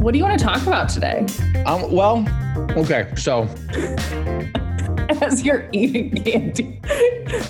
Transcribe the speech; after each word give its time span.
What 0.00 0.12
do 0.12 0.18
you 0.18 0.24
want 0.24 0.38
to 0.38 0.42
talk 0.42 0.62
about 0.62 0.88
today? 0.88 1.26
Um, 1.66 1.92
well, 1.92 2.26
okay, 2.70 3.12
so 3.16 3.42
As 5.20 5.44
you're 5.44 5.68
eating 5.72 6.10
candy. 6.14 6.80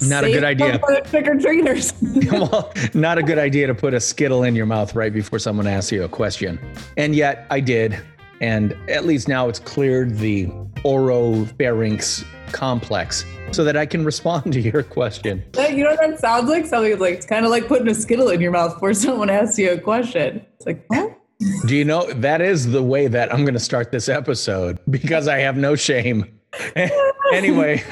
Not 0.03 0.25
a 0.25 0.33
good 0.33 0.43
idea. 0.43 0.73
them 0.73 0.81
For 0.81 0.95
the 0.95 1.03
trick 1.09 1.29
or 1.29 1.39
treaters. 1.39 1.95
well, 2.33 2.73
not 2.93 3.19
a 3.19 3.23
good 3.23 3.39
idea 3.39 3.69
to 3.69 3.75
put 3.75 3.95
a 3.95 4.01
Skittle 4.01 4.43
in 4.43 4.57
your 4.57 4.67
mouth 4.67 4.97
right 4.97 5.13
before 5.13 5.39
someone 5.39 5.69
asks 5.69 5.93
you 5.93 6.03
a 6.03 6.09
question. 6.09 6.59
And 6.97 7.15
yet 7.15 7.47
I 7.51 7.61
did. 7.61 7.97
And 8.41 8.77
at 8.89 9.07
least 9.07 9.29
now 9.29 9.49
it's 9.49 9.61
cleared 9.61 10.17
the 10.19 10.47
oropharynx 10.79 12.25
complex 12.51 13.25
so 13.53 13.63
that 13.63 13.77
I 13.77 13.87
can 13.87 14.05
respond 14.13 14.53
to 14.55 14.61
your 14.61 14.83
question. 14.83 15.45
you 15.57 15.85
know 15.85 15.91
what 15.91 16.01
that 16.01 16.19
sounds 16.19 16.51
like? 16.51 16.67
Something 16.67 16.99
like 16.99 17.15
it's 17.15 17.27
kind 17.27 17.45
of 17.45 17.53
like 17.53 17.69
putting 17.69 17.87
a 17.87 17.95
skittle 17.95 18.31
in 18.31 18.41
your 18.41 18.51
mouth 18.51 18.75
before 18.75 18.95
someone 18.95 19.31
asks 19.31 19.57
you 19.57 19.71
a 19.71 19.79
question. 19.79 20.45
It's 20.57 20.67
like, 20.67 20.85
what? 20.89 21.20
Do 21.67 21.75
you 21.75 21.85
know 21.85 22.11
that 22.13 22.41
is 22.41 22.71
the 22.71 22.83
way 22.83 23.07
that 23.07 23.33
I'm 23.33 23.43
going 23.43 23.55
to 23.55 23.61
start 23.61 23.93
this 23.93 24.09
episode 24.09 24.79
because 24.91 25.27
I 25.27 25.39
have 25.39 25.57
no 25.57 25.75
shame. 25.75 26.39
anyway, 27.33 27.83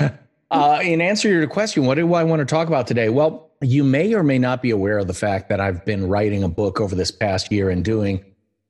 uh, 0.51 0.81
in 0.83 1.01
answer 1.01 1.29
to 1.29 1.35
your 1.35 1.47
question, 1.47 1.87
what 1.87 1.95
do 1.95 2.13
I 2.15 2.25
want 2.25 2.41
to 2.41 2.47
talk 2.47 2.69
about 2.69 2.87
today? 2.87 3.09
Well, 3.09 3.51
you 3.63 3.85
may 3.85 4.15
or 4.15 4.23
may 4.23 4.39
not 4.39 4.63
be 4.63 4.71
aware 4.71 4.99
of 4.99 5.07
the 5.07 5.15
fact 5.15 5.49
that 5.49 5.61
I've 5.61 5.85
been 5.85 6.09
writing 6.09 6.43
a 6.43 6.49
book 6.49 6.81
over 6.81 6.95
this 6.95 7.11
past 7.11 7.51
year 7.51 7.71
and 7.71 7.85
doing 7.85 8.25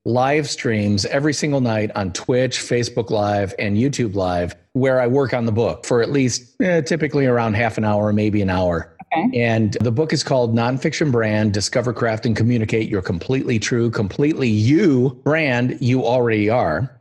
live 0.04 0.48
streams 0.48 1.04
every 1.06 1.34
single 1.34 1.60
night 1.60 1.90
on 1.94 2.12
Twitch, 2.12 2.58
Facebook 2.58 3.10
Live, 3.10 3.54
and 3.58 3.76
YouTube 3.76 4.14
Live, 4.14 4.54
where 4.72 5.00
I 5.00 5.06
work 5.06 5.34
on 5.34 5.44
the 5.44 5.52
book 5.52 5.84
for 5.84 6.02
at 6.02 6.10
least 6.10 6.54
eh, 6.62 6.80
typically 6.80 7.26
around 7.26 7.54
half 7.54 7.78
an 7.78 7.84
hour, 7.84 8.12
maybe 8.12 8.40
an 8.40 8.50
hour. 8.50 8.96
Okay. 9.12 9.40
And 9.40 9.76
the 9.80 9.92
book 9.92 10.12
is 10.12 10.22
called 10.22 10.54
Nonfiction 10.54 11.10
Brand 11.10 11.54
Discover, 11.54 11.94
Craft, 11.94 12.26
and 12.26 12.36
Communicate 12.36 12.88
Your 12.88 13.02
Completely 13.02 13.58
True, 13.58 13.90
Completely 13.90 14.48
You 14.48 15.20
brand 15.24 15.78
you 15.80 16.04
already 16.04 16.50
are. 16.50 16.94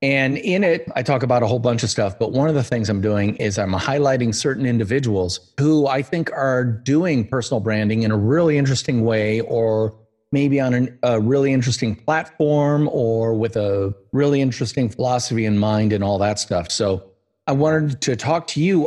And 0.00 0.38
in 0.38 0.62
it, 0.62 0.88
I 0.94 1.02
talk 1.02 1.24
about 1.24 1.42
a 1.42 1.48
whole 1.48 1.58
bunch 1.58 1.82
of 1.82 1.90
stuff. 1.90 2.16
But 2.18 2.30
one 2.30 2.48
of 2.48 2.54
the 2.54 2.62
things 2.62 2.88
I'm 2.88 3.00
doing 3.00 3.34
is 3.36 3.58
I'm 3.58 3.72
highlighting 3.72 4.32
certain 4.32 4.64
individuals 4.64 5.52
who 5.58 5.88
I 5.88 6.02
think 6.02 6.30
are 6.32 6.64
doing 6.64 7.26
personal 7.26 7.60
branding 7.60 8.04
in 8.04 8.12
a 8.12 8.16
really 8.16 8.56
interesting 8.58 9.04
way, 9.04 9.40
or 9.40 9.98
maybe 10.30 10.60
on 10.60 10.74
an, 10.74 10.98
a 11.02 11.20
really 11.20 11.52
interesting 11.52 11.96
platform, 11.96 12.88
or 12.92 13.34
with 13.34 13.56
a 13.56 13.92
really 14.12 14.40
interesting 14.40 14.88
philosophy 14.88 15.44
in 15.44 15.58
mind, 15.58 15.92
and 15.92 16.04
all 16.04 16.18
that 16.18 16.38
stuff. 16.38 16.70
So 16.70 17.02
I 17.48 17.52
wanted 17.52 18.00
to 18.02 18.14
talk 18.14 18.46
to 18.48 18.62
you 18.62 18.86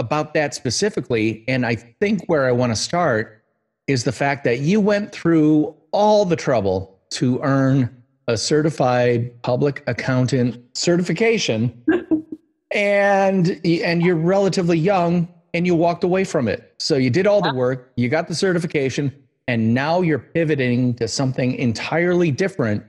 about 0.00 0.34
that 0.34 0.54
specifically. 0.54 1.44
And 1.46 1.64
I 1.64 1.76
think 1.76 2.24
where 2.26 2.46
I 2.46 2.52
want 2.52 2.72
to 2.72 2.76
start 2.76 3.44
is 3.86 4.04
the 4.04 4.12
fact 4.12 4.44
that 4.44 4.60
you 4.60 4.80
went 4.80 5.12
through 5.12 5.76
all 5.92 6.24
the 6.24 6.36
trouble 6.36 6.98
to 7.10 7.38
earn 7.42 7.94
a 8.26 8.36
certified 8.36 9.42
public 9.42 9.82
accountant 9.86 10.58
certification 10.76 11.84
and 12.70 13.60
and 13.64 14.02
you're 14.02 14.16
relatively 14.16 14.78
young 14.78 15.28
and 15.52 15.66
you 15.66 15.74
walked 15.74 16.04
away 16.04 16.22
from 16.22 16.46
it 16.46 16.72
so 16.78 16.96
you 16.96 17.10
did 17.10 17.26
all 17.26 17.42
the 17.42 17.52
work 17.52 17.90
you 17.96 18.08
got 18.08 18.28
the 18.28 18.34
certification 18.34 19.12
and 19.48 19.74
now 19.74 20.00
you're 20.00 20.20
pivoting 20.20 20.94
to 20.94 21.08
something 21.08 21.54
entirely 21.54 22.30
different 22.30 22.84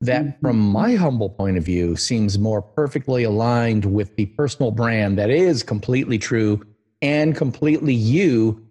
that 0.00 0.24
mm-hmm. 0.24 0.46
from 0.46 0.58
my 0.58 0.94
humble 0.94 1.30
point 1.30 1.56
of 1.56 1.64
view 1.64 1.96
seems 1.96 2.38
more 2.38 2.62
perfectly 2.62 3.24
aligned 3.24 3.84
with 3.84 4.14
the 4.16 4.26
personal 4.26 4.70
brand 4.70 5.18
that 5.18 5.30
is 5.30 5.62
completely 5.62 6.18
true 6.18 6.60
and 7.02 7.36
completely 7.36 7.94
you 7.94 8.64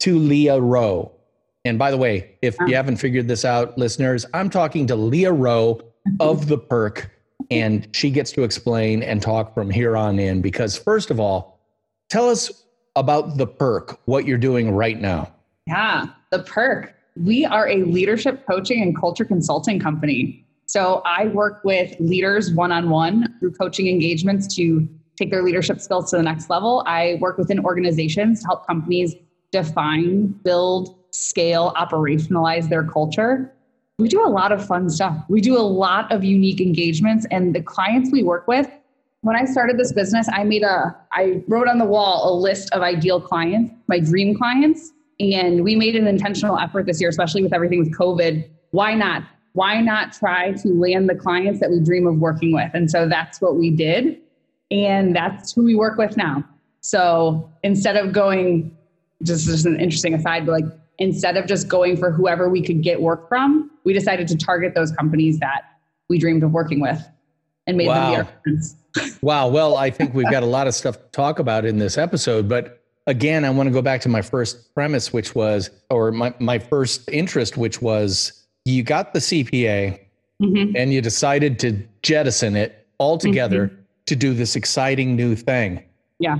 to 0.00 0.18
Leah 0.18 0.60
Rowe. 0.60 1.12
And 1.64 1.78
by 1.78 1.90
the 1.90 1.96
way, 1.96 2.36
if 2.42 2.56
you 2.60 2.66
ah. 2.68 2.76
haven't 2.76 2.96
figured 2.96 3.28
this 3.28 3.44
out, 3.44 3.76
listeners, 3.76 4.24
I'm 4.32 4.50
talking 4.50 4.86
to 4.86 4.96
Leah 4.96 5.32
Rowe 5.32 5.80
of 6.20 6.48
the 6.48 6.58
Perk, 6.58 7.10
and 7.50 7.88
she 7.92 8.10
gets 8.10 8.32
to 8.32 8.42
explain 8.42 9.02
and 9.02 9.20
talk 9.20 9.54
from 9.54 9.70
here 9.70 9.96
on 9.96 10.18
in. 10.18 10.40
Because, 10.40 10.78
first 10.78 11.10
of 11.10 11.20
all, 11.20 11.60
tell 12.08 12.28
us 12.28 12.64
about 12.96 13.36
the 13.36 13.46
Perk, 13.46 14.00
what 14.06 14.26
you're 14.26 14.38
doing 14.38 14.70
right 14.70 15.00
now. 15.00 15.32
Yeah, 15.66 16.06
the 16.30 16.38
perk. 16.38 16.94
We 17.16 17.44
are 17.44 17.68
a 17.68 17.82
leadership 17.84 18.46
coaching 18.46 18.80
and 18.82 18.96
culture 18.96 19.24
consulting 19.24 19.78
company. 19.78 20.46
So 20.68 21.00
I 21.06 21.28
work 21.28 21.64
with 21.64 21.96
leaders 21.98 22.52
one 22.52 22.72
on 22.72 22.90
one 22.90 23.34
through 23.40 23.52
coaching 23.52 23.88
engagements 23.88 24.54
to 24.56 24.86
take 25.16 25.30
their 25.30 25.42
leadership 25.42 25.80
skills 25.80 26.10
to 26.10 26.18
the 26.18 26.22
next 26.22 26.50
level. 26.50 26.84
I 26.86 27.16
work 27.20 27.38
within 27.38 27.58
organizations 27.64 28.42
to 28.42 28.48
help 28.48 28.66
companies 28.66 29.14
define, 29.50 30.26
build, 30.44 30.94
scale, 31.10 31.72
operationalize 31.74 32.68
their 32.68 32.84
culture. 32.84 33.50
We 33.98 34.08
do 34.08 34.22
a 34.24 34.28
lot 34.28 34.52
of 34.52 34.64
fun 34.64 34.90
stuff. 34.90 35.16
We 35.28 35.40
do 35.40 35.56
a 35.56 35.64
lot 35.64 36.12
of 36.12 36.22
unique 36.22 36.60
engagements, 36.60 37.26
and 37.30 37.54
the 37.54 37.62
clients 37.62 38.10
we 38.12 38.22
work 38.22 38.46
with. 38.46 38.70
When 39.22 39.34
I 39.36 39.46
started 39.46 39.78
this 39.78 39.92
business, 39.92 40.28
I 40.30 40.44
made 40.44 40.62
a, 40.62 40.94
I 41.12 41.42
wrote 41.48 41.66
on 41.66 41.78
the 41.78 41.86
wall 41.86 42.30
a 42.30 42.32
list 42.38 42.70
of 42.72 42.82
ideal 42.82 43.20
clients, 43.20 43.72
my 43.88 43.98
dream 43.98 44.36
clients, 44.36 44.92
and 45.18 45.64
we 45.64 45.74
made 45.74 45.96
an 45.96 46.06
intentional 46.06 46.58
effort 46.58 46.86
this 46.86 47.00
year, 47.00 47.08
especially 47.10 47.42
with 47.42 47.54
everything 47.54 47.80
with 47.80 47.92
COVID. 47.96 48.48
Why 48.70 48.94
not? 48.94 49.24
Why 49.58 49.80
not 49.80 50.12
try 50.12 50.52
to 50.52 50.68
land 50.68 51.08
the 51.08 51.16
clients 51.16 51.58
that 51.58 51.68
we 51.68 51.80
dream 51.80 52.06
of 52.06 52.18
working 52.18 52.52
with? 52.52 52.70
And 52.74 52.88
so 52.88 53.08
that's 53.08 53.40
what 53.40 53.56
we 53.56 53.70
did. 53.70 54.20
And 54.70 55.16
that's 55.16 55.52
who 55.52 55.64
we 55.64 55.74
work 55.74 55.98
with 55.98 56.16
now. 56.16 56.44
So 56.80 57.50
instead 57.64 57.96
of 57.96 58.12
going, 58.12 58.76
just, 59.24 59.46
just 59.46 59.66
an 59.66 59.80
interesting 59.80 60.14
aside, 60.14 60.46
but 60.46 60.52
like 60.52 60.64
instead 60.98 61.36
of 61.36 61.46
just 61.46 61.66
going 61.66 61.96
for 61.96 62.12
whoever 62.12 62.48
we 62.48 62.62
could 62.62 62.84
get 62.84 63.02
work 63.02 63.28
from, 63.28 63.68
we 63.82 63.92
decided 63.92 64.28
to 64.28 64.36
target 64.36 64.76
those 64.76 64.92
companies 64.92 65.40
that 65.40 65.62
we 66.08 66.18
dreamed 66.18 66.44
of 66.44 66.52
working 66.52 66.78
with 66.78 67.04
and 67.66 67.76
made 67.76 67.88
them 67.88 68.12
be 68.12 68.12
Wow. 68.12 68.14
our 68.14 68.28
friends. 68.44 68.76
Wow. 69.22 69.48
Well, 69.48 69.76
I 69.76 69.90
think 69.90 70.14
we've 70.14 70.30
got 70.30 70.44
a 70.44 70.46
lot 70.46 70.68
of 70.68 70.74
stuff 70.76 70.98
to 70.98 71.08
talk 71.10 71.40
about 71.40 71.64
in 71.64 71.78
this 71.78 71.98
episode. 71.98 72.48
But 72.48 72.84
again, 73.08 73.44
I 73.44 73.50
want 73.50 73.66
to 73.66 73.72
go 73.72 73.82
back 73.82 74.02
to 74.02 74.08
my 74.08 74.22
first 74.22 74.72
premise, 74.72 75.12
which 75.12 75.34
was, 75.34 75.70
or 75.90 76.12
my, 76.12 76.32
my 76.38 76.60
first 76.60 77.08
interest, 77.10 77.56
which 77.56 77.82
was 77.82 78.44
you 78.74 78.82
got 78.82 79.12
the 79.14 79.20
CPA 79.20 79.98
Mhm. 80.42 80.72
and 80.76 80.92
you 80.92 81.00
decided 81.00 81.58
to 81.60 81.78
jettison 82.02 82.56
it 82.56 82.86
altogether 83.00 83.70
to 84.06 84.16
do 84.16 84.34
this 84.34 84.56
exciting 84.56 85.16
new 85.16 85.34
thing. 85.34 85.82
Yeah. 86.18 86.38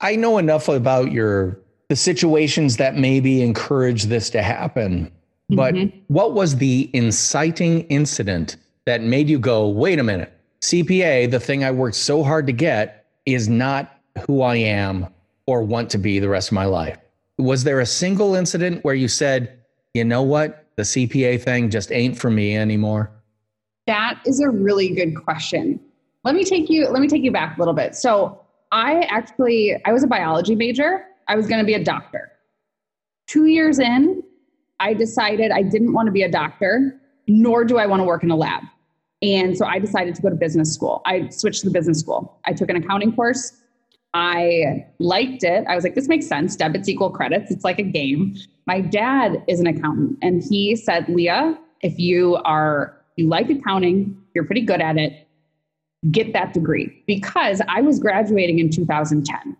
I 0.00 0.16
know 0.16 0.38
enough 0.38 0.68
about 0.68 1.12
your 1.12 1.58
the 1.88 1.96
situations 1.96 2.78
that 2.78 2.96
maybe 2.96 3.40
encourage 3.42 4.04
this 4.04 4.28
to 4.30 4.42
happen. 4.42 5.08
But 5.50 5.74
Mhm. 5.74 5.92
what 6.08 6.34
was 6.34 6.56
the 6.56 6.90
inciting 6.92 7.82
incident 7.82 8.56
that 8.86 9.02
made 9.02 9.28
you 9.28 9.38
go, 9.38 9.68
wait 9.68 10.00
a 10.00 10.02
minute, 10.02 10.32
CPA, 10.60 11.26
the 11.26 11.38
thing 11.38 11.62
I 11.62 11.70
worked 11.70 11.94
so 11.94 12.24
hard 12.24 12.48
to 12.48 12.52
get, 12.52 13.04
is 13.24 13.48
not 13.48 14.00
who 14.26 14.42
I 14.42 14.56
am 14.56 15.06
or 15.46 15.62
want 15.62 15.90
to 15.90 15.98
be 15.98 16.18
the 16.18 16.28
rest 16.28 16.48
of 16.48 16.54
my 16.54 16.64
life? 16.64 16.98
Was 17.38 17.62
there 17.62 17.78
a 17.78 17.86
single 17.86 18.34
incident 18.34 18.84
where 18.84 18.94
you 18.96 19.06
said, 19.06 19.50
you 19.94 20.02
know 20.02 20.22
what, 20.22 20.65
the 20.76 20.82
CPA 20.82 21.42
thing 21.42 21.70
just 21.70 21.90
ain't 21.90 22.18
for 22.18 22.30
me 22.30 22.56
anymore? 22.56 23.10
That 23.86 24.20
is 24.26 24.40
a 24.40 24.50
really 24.50 24.90
good 24.90 25.14
question. 25.14 25.80
Let 26.24 26.34
me 26.34 26.44
take 26.44 26.68
you 26.68 26.88
let 26.88 27.00
me 27.00 27.08
take 27.08 27.22
you 27.22 27.32
back 27.32 27.56
a 27.56 27.60
little 27.60 27.74
bit. 27.74 27.94
So, 27.94 28.40
I 28.72 29.02
actually 29.10 29.80
I 29.84 29.92
was 29.92 30.02
a 30.02 30.08
biology 30.08 30.56
major. 30.56 31.04
I 31.28 31.36
was 31.36 31.46
going 31.46 31.60
to 31.60 31.64
be 31.64 31.74
a 31.74 31.82
doctor. 31.82 32.32
2 33.28 33.46
years 33.46 33.78
in, 33.78 34.22
I 34.80 34.92
decided 34.92 35.50
I 35.52 35.62
didn't 35.62 35.92
want 35.92 36.06
to 36.06 36.12
be 36.12 36.22
a 36.22 36.30
doctor, 36.30 37.00
nor 37.28 37.64
do 37.64 37.78
I 37.78 37.86
want 37.86 38.00
to 38.00 38.04
work 38.04 38.22
in 38.24 38.30
a 38.30 38.36
lab. 38.36 38.62
And 39.22 39.56
so 39.56 39.66
I 39.66 39.78
decided 39.78 40.14
to 40.16 40.22
go 40.22 40.30
to 40.30 40.36
business 40.36 40.74
school. 40.74 41.00
I 41.06 41.28
switched 41.28 41.62
to 41.62 41.70
business 41.70 42.00
school. 42.00 42.38
I 42.44 42.52
took 42.52 42.68
an 42.70 42.76
accounting 42.76 43.14
course. 43.14 43.52
I 44.16 44.86
liked 44.98 45.44
it. 45.44 45.66
I 45.68 45.74
was 45.74 45.84
like, 45.84 45.94
this 45.94 46.08
makes 46.08 46.26
sense. 46.26 46.56
Debits 46.56 46.88
equal 46.88 47.10
credits. 47.10 47.50
It's 47.50 47.64
like 47.64 47.78
a 47.78 47.82
game. 47.82 48.34
My 48.66 48.80
dad 48.80 49.44
is 49.46 49.60
an 49.60 49.66
accountant, 49.66 50.16
and 50.22 50.42
he 50.42 50.74
said, 50.74 51.06
Leah, 51.10 51.58
if 51.82 51.98
you 51.98 52.36
are 52.36 52.96
you 53.16 53.28
like 53.28 53.50
accounting, 53.50 54.16
you're 54.34 54.44
pretty 54.44 54.62
good 54.62 54.80
at 54.80 54.96
it, 54.96 55.28
get 56.10 56.32
that 56.32 56.54
degree. 56.54 57.02
Because 57.06 57.60
I 57.68 57.82
was 57.82 57.98
graduating 57.98 58.58
in 58.58 58.70
2010, 58.70 59.54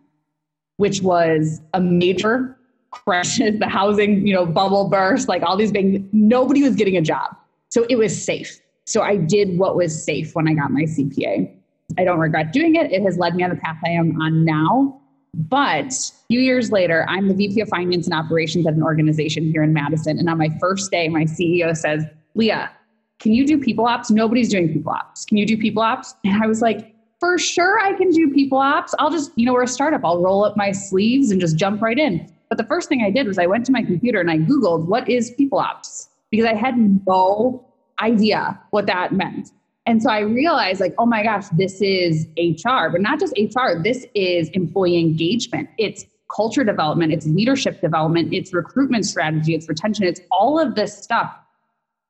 which 0.79 1.03
was 1.03 1.61
a 1.75 1.81
major 1.81 2.57
crash. 2.93 3.37
The 3.37 3.69
housing, 3.69 4.27
you 4.27 4.35
know, 4.35 4.47
bubble 4.47 4.89
burst, 4.89 5.29
like 5.29 5.43
all 5.43 5.59
these 5.59 5.71
big. 5.71 6.09
Nobody 6.15 6.63
was 6.63 6.77
getting 6.77 6.97
a 6.97 7.03
job, 7.03 7.37
so 7.69 7.85
it 7.91 7.97
was 7.97 8.25
safe. 8.25 8.59
So 8.87 9.03
I 9.03 9.19
did 9.19 9.59
what 9.59 9.77
was 9.77 10.03
safe 10.03 10.35
when 10.35 10.49
I 10.49 10.55
got 10.55 10.71
my 10.71 10.85
CPA. 10.85 11.53
I 11.99 12.05
don't 12.05 12.19
regret 12.19 12.53
doing 12.53 12.75
it. 12.75 12.93
It 12.93 13.03
has 13.03 13.19
led 13.19 13.35
me 13.37 13.45
on 13.45 13.51
the 13.51 13.57
path 13.57 13.79
I 13.85 13.91
am 13.91 14.21
on 14.21 14.45
now. 14.45 15.01
But 15.35 15.93
a 15.93 16.27
few 16.29 16.41
years 16.41 16.73
later, 16.73 17.05
I'm 17.09 17.29
the 17.29 17.35
VP 17.35 17.61
of 17.61 17.69
Finance 17.69 18.07
and 18.07 18.15
Operations 18.15 18.67
at 18.67 18.75
an 18.75 18.83
organization 18.83 19.45
here 19.45 19.63
in 19.63 19.73
Madison. 19.73 20.19
And 20.19 20.29
on 20.29 20.39
my 20.39 20.49
first 20.61 20.91
day, 20.91 21.09
my 21.09 21.25
CEO 21.25 21.77
says, 21.77 22.05
Leah, 22.35 22.71
can 23.19 23.33
you 23.33 23.47
do 23.47 23.59
people 23.59 23.87
ops? 23.87 24.11
Nobody's 24.11 24.49
doing 24.49 24.73
people 24.73 24.93
ops. 24.93 25.25
Can 25.25 25.37
you 25.37 25.47
do 25.47 25.57
people 25.57 25.83
ops? 25.83 26.15
And 26.25 26.43
I 26.43 26.47
was 26.47 26.63
like, 26.63 26.95
for 27.21 27.39
sure 27.39 27.79
I 27.81 27.93
can 27.95 28.11
do 28.11 28.31
people 28.31 28.59
ops. 28.59 28.95
I'll 28.99 29.11
just, 29.11 29.31
you 29.37 29.47
know, 29.47 29.53
we're 29.53 29.63
a 29.63 29.69
startup. 29.69 30.03
I'll 30.05 30.23
roll 30.23 30.45
up 30.45 30.57
my 30.57 30.73
sleeves 30.73 31.31
and 31.31 31.41
just 31.41 31.57
jump 31.57 31.81
right 31.83 31.99
in. 31.99 32.31
But 32.49 32.59
the 32.59 32.65
first 32.65 32.89
thing 32.89 33.03
I 33.03 33.11
did 33.11 33.27
was 33.27 33.39
I 33.39 33.47
went 33.47 33.67
to 33.67 33.73
my 33.73 33.83
computer 33.83 34.21
and 34.21 34.31
I 34.31 34.39
Googled 34.39 34.87
what 34.87 35.09
is 35.09 35.31
people 35.33 35.59
ops 35.59 36.09
because 36.31 36.47
I 36.47 36.55
had 36.55 36.77
no 37.07 37.65
idea 38.01 38.61
what 38.71 38.87
that 38.87 39.13
meant. 39.13 39.51
And 39.87 40.03
so 40.03 40.11
I 40.11 40.19
realized, 40.19 40.81
like, 40.81 40.95
oh 40.99 41.07
my 41.07 41.23
gosh, 41.23 41.47
this 41.51 41.81
is 41.81 42.27
HR, 42.37 42.89
but 42.91 43.01
not 43.01 43.21
just 43.21 43.33
HR, 43.39 43.81
this 43.83 44.05
is 44.15 44.49
employee 44.51 44.99
engagement. 44.99 45.69
It's 45.79 46.05
culture 46.35 46.65
development, 46.65 47.13
it's 47.13 47.27
leadership 47.27 47.81
development, 47.81 48.35
it's 48.35 48.53
recruitment 48.53 49.07
strategy, 49.07 49.55
it's 49.55 49.69
retention, 49.69 50.05
it's 50.05 50.21
all 50.33 50.59
of 50.59 50.75
this 50.75 51.01
stuff. 51.01 51.33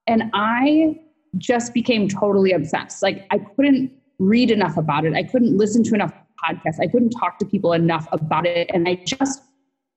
And 0.07 0.31
I 0.33 0.99
just 1.37 1.75
became 1.75 2.09
totally 2.09 2.53
obsessed. 2.53 3.03
Like, 3.03 3.27
I 3.31 3.39
couldn't 3.39 3.93
read 4.19 4.51
enough 4.51 4.79
about 4.79 5.05
it, 5.05 5.13
I 5.13 5.23
couldn't 5.23 5.57
listen 5.57 5.83
to 5.85 5.95
enough 5.95 6.15
podcasts, 6.43 6.81
I 6.81 6.87
couldn't 6.87 7.11
talk 7.11 7.39
to 7.41 7.45
people 7.45 7.75
enough 7.75 8.09
about 8.11 8.47
it. 8.47 8.71
And 8.73 8.89
I 8.89 9.03
just 9.05 9.43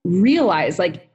realized, 0.04 0.80
like, 0.80 1.10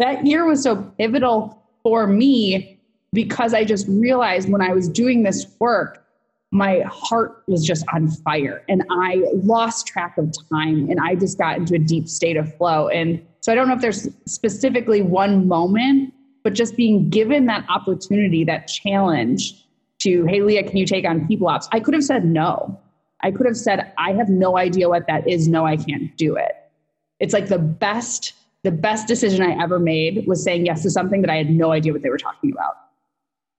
that 0.00 0.26
year 0.26 0.44
was 0.46 0.64
so 0.64 0.76
pivotal 0.98 1.62
for 1.84 2.08
me 2.08 2.80
because 3.12 3.54
I 3.54 3.64
just 3.64 3.86
realized 3.88 4.50
when 4.50 4.60
I 4.60 4.72
was 4.72 4.88
doing 4.88 5.22
this 5.22 5.46
work, 5.60 6.04
my 6.50 6.80
heart 6.86 7.42
was 7.46 7.64
just 7.64 7.84
on 7.92 8.08
fire 8.08 8.64
and 8.68 8.82
I 8.90 9.22
lost 9.34 9.86
track 9.86 10.16
of 10.16 10.32
time 10.50 10.88
and 10.88 10.98
I 10.98 11.14
just 11.14 11.36
got 11.36 11.58
into 11.58 11.74
a 11.74 11.78
deep 11.78 12.08
state 12.08 12.36
of 12.36 12.54
flow. 12.56 12.88
And 12.88 13.24
so 13.40 13.52
I 13.52 13.54
don't 13.54 13.68
know 13.68 13.74
if 13.74 13.82
there's 13.82 14.08
specifically 14.26 15.02
one 15.02 15.46
moment, 15.46 16.14
but 16.44 16.54
just 16.54 16.76
being 16.76 17.10
given 17.10 17.46
that 17.46 17.66
opportunity, 17.68 18.44
that 18.44 18.66
challenge 18.66 19.66
to, 20.00 20.24
hey, 20.24 20.40
Leah, 20.40 20.62
can 20.62 20.78
you 20.78 20.86
take 20.86 21.04
on 21.04 21.26
people 21.26 21.48
ops? 21.48 21.68
I 21.72 21.80
could 21.80 21.92
have 21.92 22.04
said 22.04 22.24
no. 22.24 22.80
I 23.20 23.30
could 23.30 23.46
have 23.46 23.56
said, 23.56 23.92
I 23.98 24.12
have 24.12 24.28
no 24.28 24.56
idea 24.56 24.88
what 24.88 25.06
that 25.08 25.28
is. 25.28 25.48
No, 25.48 25.66
I 25.66 25.76
can't 25.76 26.16
do 26.16 26.36
it. 26.36 26.52
It's 27.20 27.34
like 27.34 27.48
the 27.48 27.58
best, 27.58 28.32
the 28.62 28.70
best 28.70 29.06
decision 29.06 29.42
I 29.42 29.60
ever 29.62 29.78
made 29.78 30.26
was 30.26 30.42
saying 30.42 30.64
yes 30.64 30.82
to 30.84 30.90
something 30.90 31.20
that 31.22 31.30
I 31.30 31.36
had 31.36 31.50
no 31.50 31.72
idea 31.72 31.92
what 31.92 32.02
they 32.02 32.10
were 32.10 32.16
talking 32.16 32.52
about 32.52 32.76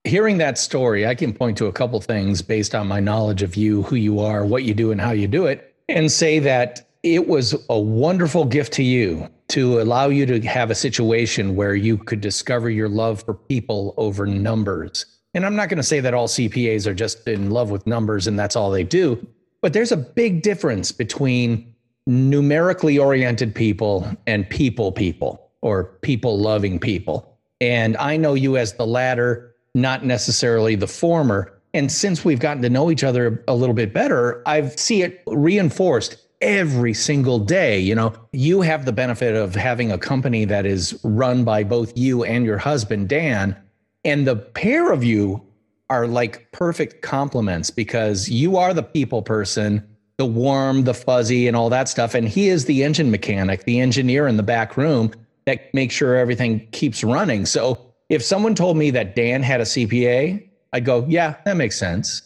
hearing 0.04 0.38
that 0.38 0.58
story, 0.58 1.06
I 1.06 1.14
can 1.14 1.32
point 1.32 1.58
to 1.58 1.66
a 1.66 1.72
couple 1.72 2.00
things 2.00 2.42
based 2.42 2.74
on 2.74 2.86
my 2.86 3.00
knowledge 3.00 3.42
of 3.42 3.56
you, 3.56 3.82
who 3.82 3.96
you 3.96 4.20
are, 4.20 4.44
what 4.44 4.64
you 4.64 4.74
do, 4.74 4.90
and 4.92 5.00
how 5.00 5.10
you 5.10 5.28
do 5.28 5.46
it, 5.46 5.74
and 5.88 6.10
say 6.10 6.38
that 6.38 6.88
it 7.02 7.28
was 7.28 7.54
a 7.68 7.78
wonderful 7.78 8.44
gift 8.44 8.72
to 8.74 8.82
you 8.82 9.28
to 9.48 9.80
allow 9.80 10.08
you 10.08 10.26
to 10.26 10.40
have 10.42 10.70
a 10.70 10.74
situation 10.74 11.56
where 11.56 11.74
you 11.74 11.98
could 11.98 12.20
discover 12.20 12.70
your 12.70 12.88
love 12.88 13.22
for 13.22 13.34
people 13.34 13.94
over 13.96 14.26
numbers. 14.26 15.06
And 15.34 15.44
I'm 15.46 15.56
not 15.56 15.68
going 15.68 15.78
to 15.78 15.82
say 15.82 16.00
that 16.00 16.14
all 16.14 16.28
CPAs 16.28 16.86
are 16.86 16.94
just 16.94 17.26
in 17.26 17.50
love 17.50 17.70
with 17.70 17.86
numbers 17.86 18.26
and 18.26 18.38
that's 18.38 18.56
all 18.56 18.70
they 18.70 18.84
do, 18.84 19.26
but 19.60 19.72
there's 19.72 19.92
a 19.92 19.96
big 19.96 20.42
difference 20.42 20.92
between 20.92 21.74
numerically 22.06 22.98
oriented 22.98 23.54
people 23.54 24.10
and 24.26 24.48
people 24.48 24.92
people 24.92 25.50
or 25.62 25.84
people 26.02 26.38
loving 26.38 26.78
people. 26.78 27.38
And 27.60 27.96
I 27.98 28.16
know 28.16 28.34
you 28.34 28.56
as 28.56 28.74
the 28.74 28.86
latter 28.86 29.49
not 29.74 30.04
necessarily 30.04 30.74
the 30.74 30.86
former. 30.86 31.52
And 31.72 31.90
since 31.90 32.24
we've 32.24 32.40
gotten 32.40 32.62
to 32.62 32.70
know 32.70 32.90
each 32.90 33.04
other 33.04 33.44
a 33.46 33.54
little 33.54 33.74
bit 33.74 33.92
better, 33.92 34.42
I 34.46 34.68
see 34.70 35.02
it 35.02 35.22
reinforced 35.26 36.16
every 36.40 36.94
single 36.94 37.38
day. 37.38 37.78
You 37.78 37.94
know, 37.94 38.12
you 38.32 38.62
have 38.62 38.84
the 38.84 38.92
benefit 38.92 39.36
of 39.36 39.54
having 39.54 39.92
a 39.92 39.98
company 39.98 40.44
that 40.46 40.66
is 40.66 40.98
run 41.04 41.44
by 41.44 41.62
both 41.64 41.96
you 41.96 42.24
and 42.24 42.44
your 42.44 42.58
husband, 42.58 43.08
Dan. 43.08 43.56
And 44.04 44.26
the 44.26 44.36
pair 44.36 44.90
of 44.90 45.04
you 45.04 45.44
are 45.90 46.06
like 46.06 46.50
perfect 46.52 47.02
complements 47.02 47.70
because 47.70 48.28
you 48.28 48.56
are 48.56 48.72
the 48.72 48.82
people 48.82 49.22
person, 49.22 49.86
the 50.16 50.26
warm, 50.26 50.84
the 50.84 50.94
fuzzy, 50.94 51.46
and 51.46 51.56
all 51.56 51.68
that 51.68 51.88
stuff. 51.88 52.14
And 52.14 52.28
he 52.28 52.48
is 52.48 52.64
the 52.64 52.82
engine 52.82 53.10
mechanic, 53.10 53.64
the 53.64 53.80
engineer 53.80 54.26
in 54.26 54.36
the 54.36 54.42
back 54.42 54.76
room 54.76 55.12
that 55.46 55.72
makes 55.74 55.94
sure 55.94 56.16
everything 56.16 56.66
keeps 56.72 57.02
running. 57.02 57.44
So 57.44 57.89
if 58.10 58.24
someone 58.24 58.54
told 58.54 58.76
me 58.76 58.90
that 58.90 59.14
Dan 59.14 59.42
had 59.42 59.60
a 59.60 59.64
CPA, 59.64 60.46
I'd 60.72 60.84
go, 60.84 61.06
yeah, 61.08 61.36
that 61.44 61.56
makes 61.56 61.78
sense. 61.78 62.22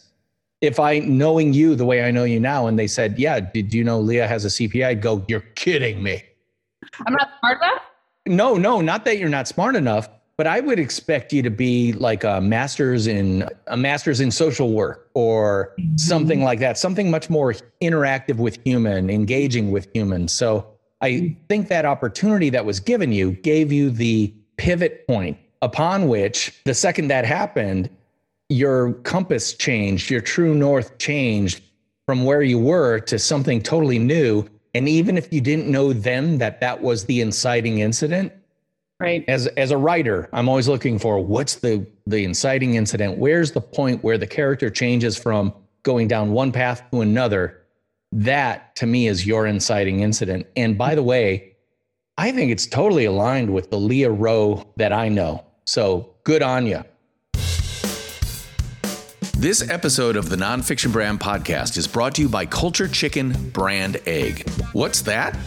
If 0.59 0.79
I, 0.79 0.99
knowing 0.99 1.53
you 1.53 1.75
the 1.75 1.85
way 1.85 2.03
I 2.03 2.11
know 2.11 2.23
you 2.23 2.39
now, 2.39 2.65
and 2.65 2.77
they 2.77 2.87
said, 2.87 3.19
yeah, 3.19 3.39
did 3.39 3.73
you 3.73 3.83
know 3.83 3.99
Leah 3.99 4.27
has 4.27 4.45
a 4.45 4.47
CPA? 4.47 4.87
I'd 4.87 5.01
go, 5.01 5.23
you're 5.27 5.41
kidding 5.55 6.01
me. 6.01 6.23
I'm 7.05 7.13
not 7.13 7.29
smart 7.39 7.61
enough? 7.61 7.81
No, 8.25 8.55
no, 8.55 8.81
not 8.81 9.05
that 9.05 9.19
you're 9.19 9.29
not 9.29 9.47
smart 9.47 9.75
enough, 9.75 10.09
but 10.37 10.47
I 10.47 10.59
would 10.59 10.79
expect 10.79 11.31
you 11.31 11.43
to 11.43 11.51
be 11.51 11.93
like 11.93 12.23
a 12.23 12.41
master's 12.41 13.05
in 13.05 13.47
a 13.67 13.77
master's 13.77 14.19
in 14.19 14.31
social 14.31 14.71
work 14.71 15.11
or 15.13 15.73
mm-hmm. 15.79 15.97
something 15.97 16.43
like 16.43 16.59
that, 16.59 16.79
something 16.79 17.11
much 17.11 17.29
more 17.29 17.53
interactive 17.81 18.37
with 18.37 18.57
human, 18.65 19.11
engaging 19.11 19.71
with 19.71 19.87
humans. 19.93 20.33
So 20.33 20.65
I 21.01 21.11
mm-hmm. 21.11 21.39
think 21.47 21.67
that 21.67 21.85
opportunity 21.85 22.49
that 22.49 22.65
was 22.65 22.79
given 22.79 23.11
you 23.11 23.33
gave 23.33 23.71
you 23.71 23.91
the 23.91 24.33
pivot 24.57 25.05
point 25.07 25.37
upon 25.65 26.07
which 26.07 26.61
the 26.63 26.75
second 26.75 27.07
that 27.07 27.25
happened, 27.25 27.89
your 28.49 28.93
compass 29.01 29.53
changed, 29.53 30.11
your 30.11 30.21
true 30.21 30.53
north 30.53 30.99
changed 30.99 31.63
from 32.05 32.23
where 32.23 32.43
you 32.43 32.59
were 32.59 32.99
to 32.99 33.17
something 33.17 33.59
totally 33.61 33.97
new. 33.97 34.47
And 34.75 34.87
even 34.87 35.17
if 35.17 35.33
you 35.33 35.41
didn't 35.41 35.67
know 35.67 35.91
then 35.91 36.37
that 36.37 36.61
that 36.61 36.81
was 36.81 37.05
the 37.05 37.19
inciting 37.19 37.79
incident, 37.79 38.31
right? 38.99 39.25
As 39.27 39.47
as 39.57 39.71
a 39.71 39.77
writer, 39.77 40.29
I'm 40.33 40.47
always 40.47 40.67
looking 40.67 40.99
for 40.99 41.19
what's 41.19 41.55
the 41.55 41.83
the 42.05 42.23
inciting 42.23 42.75
incident. 42.75 43.17
Where's 43.17 43.51
the 43.51 43.61
point 43.61 44.03
where 44.03 44.19
the 44.19 44.27
character 44.27 44.69
changes 44.69 45.17
from 45.17 45.51
going 45.81 46.07
down 46.07 46.31
one 46.31 46.51
path 46.51 46.83
to 46.91 47.01
another? 47.01 47.63
That 48.11 48.75
to 48.75 48.85
me 48.85 49.07
is 49.07 49.25
your 49.25 49.47
inciting 49.47 50.01
incident. 50.01 50.45
And 50.55 50.77
by 50.77 50.93
the 50.93 51.03
way, 51.03 51.55
I 52.19 52.31
think 52.31 52.51
it's 52.51 52.67
totally 52.67 53.05
aligned 53.05 53.51
with 53.51 53.71
the 53.71 53.79
Leah 53.79 54.11
Rowe 54.11 54.63
that 54.77 54.93
I 54.93 55.09
know. 55.09 55.44
So 55.65 56.11
good 56.23 56.43
on 56.43 56.67
you. 56.67 56.83
This 59.37 59.69
episode 59.69 60.15
of 60.15 60.29
the 60.29 60.37
Nonfiction 60.37 60.93
Brand 60.93 61.19
Podcast 61.19 61.77
is 61.77 61.87
brought 61.87 62.15
to 62.15 62.21
you 62.21 62.29
by 62.29 62.45
Culture 62.45 62.87
Chicken 62.87 63.49
Brand 63.49 63.97
Egg. 64.05 64.49
What's 64.71 65.01
that? 65.03 65.37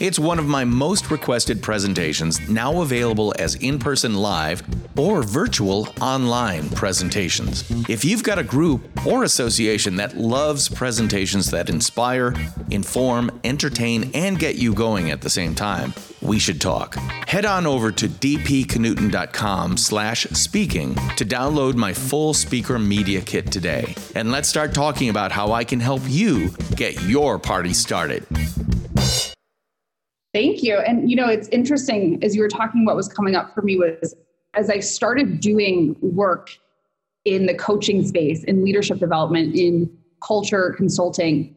It's 0.00 0.18
one 0.18 0.38
of 0.38 0.46
my 0.46 0.64
most 0.64 1.10
requested 1.10 1.62
presentations, 1.62 2.46
now 2.48 2.82
available 2.82 3.34
as 3.38 3.54
in 3.54 3.78
person 3.78 4.14
live 4.14 4.62
or 4.98 5.22
virtual 5.22 5.88
online 6.00 6.68
presentations. 6.70 7.64
If 7.88 8.04
you've 8.04 8.22
got 8.22 8.38
a 8.38 8.44
group 8.44 9.06
or 9.06 9.24
association 9.24 9.96
that 9.96 10.16
loves 10.16 10.68
presentations 10.68 11.50
that 11.50 11.70
inspire, 11.70 12.34
inform, 12.70 13.40
entertain, 13.44 14.10
and 14.12 14.38
get 14.38 14.56
you 14.56 14.74
going 14.74 15.10
at 15.10 15.22
the 15.22 15.30
same 15.30 15.54
time, 15.54 15.94
we 16.20 16.38
should 16.38 16.60
talk. 16.60 16.94
Head 17.26 17.44
on 17.44 17.66
over 17.66 17.92
to 17.92 18.08
dpknudten.com 18.08 19.76
slash 19.76 20.24
speaking 20.26 20.94
to 21.16 21.24
download 21.24 21.74
my 21.74 21.92
full 21.92 22.34
speaker 22.34 22.78
media 22.78 23.20
kit 23.20 23.50
today. 23.50 23.94
And 24.14 24.32
let's 24.32 24.48
start 24.48 24.74
talking 24.74 25.08
about 25.08 25.32
how 25.32 25.52
I 25.52 25.64
can 25.64 25.80
help 25.80 26.02
you 26.06 26.50
get 26.76 27.00
your 27.02 27.38
party 27.38 27.72
started. 27.72 28.26
Thank 30.34 30.62
you. 30.62 30.78
And 30.78 31.10
you 31.10 31.16
know, 31.16 31.28
it's 31.28 31.48
interesting 31.48 32.22
as 32.22 32.36
you 32.36 32.42
were 32.42 32.48
talking, 32.48 32.84
what 32.84 32.96
was 32.96 33.08
coming 33.08 33.34
up 33.34 33.54
for 33.54 33.62
me 33.62 33.76
was 33.76 34.14
as 34.54 34.70
I 34.70 34.80
started 34.80 35.40
doing 35.40 35.96
work 36.00 36.50
in 37.24 37.46
the 37.46 37.54
coaching 37.54 38.06
space, 38.06 38.44
in 38.44 38.64
leadership 38.64 38.98
development, 38.98 39.54
in 39.54 39.90
culture 40.22 40.74
consulting, 40.76 41.54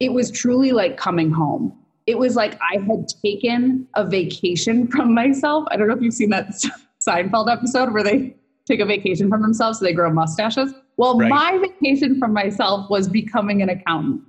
it 0.00 0.12
was 0.12 0.30
truly 0.30 0.72
like 0.72 0.96
coming 0.96 1.30
home 1.30 1.76
it 2.10 2.18
was 2.18 2.34
like 2.34 2.58
I 2.60 2.78
had 2.80 3.06
taken 3.22 3.86
a 3.94 4.04
vacation 4.04 4.88
from 4.88 5.14
myself. 5.14 5.64
I 5.70 5.76
don't 5.76 5.86
know 5.86 5.94
if 5.94 6.02
you've 6.02 6.14
seen 6.14 6.30
that 6.30 6.48
Seinfeld 7.06 7.50
episode 7.50 7.92
where 7.92 8.02
they 8.02 8.34
take 8.66 8.80
a 8.80 8.84
vacation 8.84 9.28
from 9.28 9.42
themselves 9.42 9.78
so 9.78 9.84
they 9.84 9.92
grow 9.92 10.12
mustaches. 10.12 10.74
Well, 10.96 11.16
right. 11.16 11.30
my 11.30 11.58
vacation 11.58 12.18
from 12.18 12.32
myself 12.32 12.90
was 12.90 13.08
becoming 13.08 13.62
an 13.62 13.68
accountant 13.68 14.22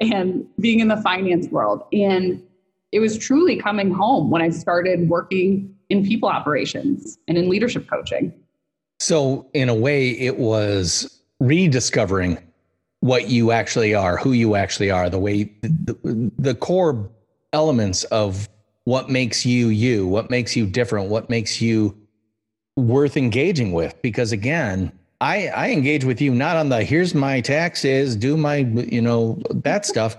and 0.00 0.44
being 0.60 0.80
in 0.80 0.88
the 0.88 0.96
finance 0.98 1.48
world. 1.48 1.84
And 1.92 2.42
it 2.90 2.98
was 2.98 3.16
truly 3.16 3.56
coming 3.56 3.92
home 3.92 4.30
when 4.30 4.42
I 4.42 4.50
started 4.50 5.08
working 5.08 5.74
in 5.88 6.04
people 6.04 6.28
operations 6.28 7.18
and 7.28 7.38
in 7.38 7.48
leadership 7.48 7.88
coaching. 7.88 8.32
So, 9.00 9.48
in 9.54 9.68
a 9.68 9.74
way, 9.74 10.10
it 10.10 10.38
was 10.38 11.22
rediscovering 11.38 12.38
what 13.00 13.28
you 13.28 13.52
actually 13.52 13.94
are, 13.94 14.16
who 14.16 14.32
you 14.32 14.56
actually 14.56 14.90
are, 14.90 15.08
the 15.08 15.20
way 15.20 15.44
the, 15.62 16.32
the 16.36 16.54
core 16.56 17.08
elements 17.52 18.04
of 18.04 18.48
what 18.84 19.10
makes 19.10 19.44
you 19.44 19.68
you, 19.68 20.06
what 20.06 20.30
makes 20.30 20.56
you 20.56 20.66
different, 20.66 21.10
what 21.10 21.28
makes 21.28 21.60
you 21.60 21.96
worth 22.76 23.16
engaging 23.16 23.72
with. 23.72 24.00
Because 24.02 24.32
again, 24.32 24.92
I, 25.20 25.48
I 25.48 25.70
engage 25.70 26.04
with 26.04 26.20
you 26.20 26.34
not 26.34 26.56
on 26.56 26.68
the 26.68 26.84
here's 26.84 27.14
my 27.14 27.40
taxes, 27.40 28.16
do 28.16 28.36
my, 28.36 28.56
you 28.56 29.02
know, 29.02 29.42
that 29.50 29.84
stuff. 29.92 30.16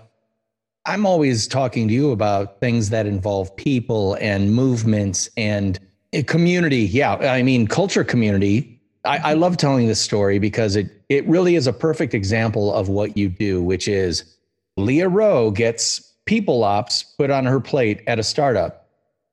I'm 0.86 1.06
always 1.06 1.48
talking 1.48 1.88
to 1.88 1.94
you 1.94 2.12
about 2.12 2.60
things 2.60 2.90
that 2.90 3.06
involve 3.06 3.56
people 3.56 4.16
and 4.22 4.54
movements 4.54 5.30
and 5.38 5.80
eh, 6.14 6.24
community. 6.24 6.82
Yeah. 6.82 7.16
I 7.16 7.44
mean, 7.44 7.68
culture 7.68 8.04
community. 8.04 8.80
I, 9.06 9.18
I 9.18 9.20
mm-hmm. 9.20 9.42
love 9.42 9.58
telling 9.58 9.88
this 9.88 10.02
story 10.02 10.40
because 10.40 10.76
it, 10.76 10.90
it 11.10 11.28
really 11.28 11.56
is 11.56 11.68
a 11.68 11.74
perfect 11.74 12.14
example 12.14 12.74
of 12.74 12.90
what 12.90 13.18
you 13.18 13.30
do, 13.30 13.62
which 13.64 13.88
is 13.88 14.36
Leah 14.78 15.10
Rowe 15.10 15.52
gets 15.52 16.09
people 16.30 16.64
ops 16.64 17.02
put 17.18 17.32
on 17.32 17.44
her 17.44 17.60
plate 17.60 18.04
at 18.06 18.20
a 18.20 18.24
startup. 18.24 18.88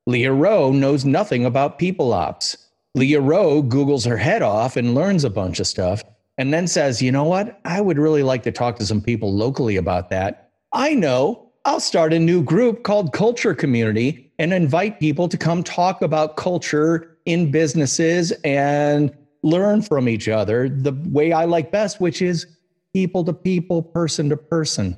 Leah 0.06 0.32
Rowe 0.32 0.72
knows 0.72 1.04
nothing 1.04 1.44
about 1.44 1.78
people 1.78 2.14
ops. 2.14 2.56
Leah 2.94 3.20
Rowe 3.20 3.62
Googles 3.62 4.08
her 4.08 4.16
head 4.16 4.40
off 4.40 4.78
and 4.78 4.94
learns 4.94 5.22
a 5.22 5.28
bunch 5.28 5.60
of 5.60 5.66
stuff. 5.66 6.02
and 6.38 6.52
then 6.52 6.66
says, 6.66 7.02
you 7.02 7.12
know 7.12 7.24
what? 7.24 7.60
I 7.64 7.80
would 7.80 7.98
really 7.98 8.22
like 8.22 8.42
to 8.44 8.52
talk 8.52 8.76
to 8.76 8.86
some 8.86 9.00
people 9.00 9.32
locally 9.32 9.76
about 9.76 10.10
that. 10.10 10.50
I 10.72 10.94
know 10.94 11.50
I'll 11.64 11.80
start 11.80 12.12
a 12.12 12.18
new 12.18 12.42
group 12.42 12.82
called 12.82 13.12
Culture 13.12 13.54
Community 13.54 14.32
and 14.38 14.52
invite 14.52 15.00
people 15.00 15.28
to 15.28 15.36
come 15.36 15.62
talk 15.62 16.02
about 16.02 16.36
culture 16.36 17.16
in 17.24 17.50
businesses 17.50 18.32
and 18.44 19.14
learn 19.42 19.82
from 19.82 20.08
each 20.08 20.28
other 20.28 20.68
the 20.68 20.92
way 21.06 21.32
I 21.32 21.44
like 21.44 21.70
best, 21.70 22.00
which 22.00 22.20
is 22.20 22.46
people 22.92 23.24
to 23.24 23.32
people, 23.32 23.82
person 23.82 24.28
to 24.28 24.36
person. 24.36 24.96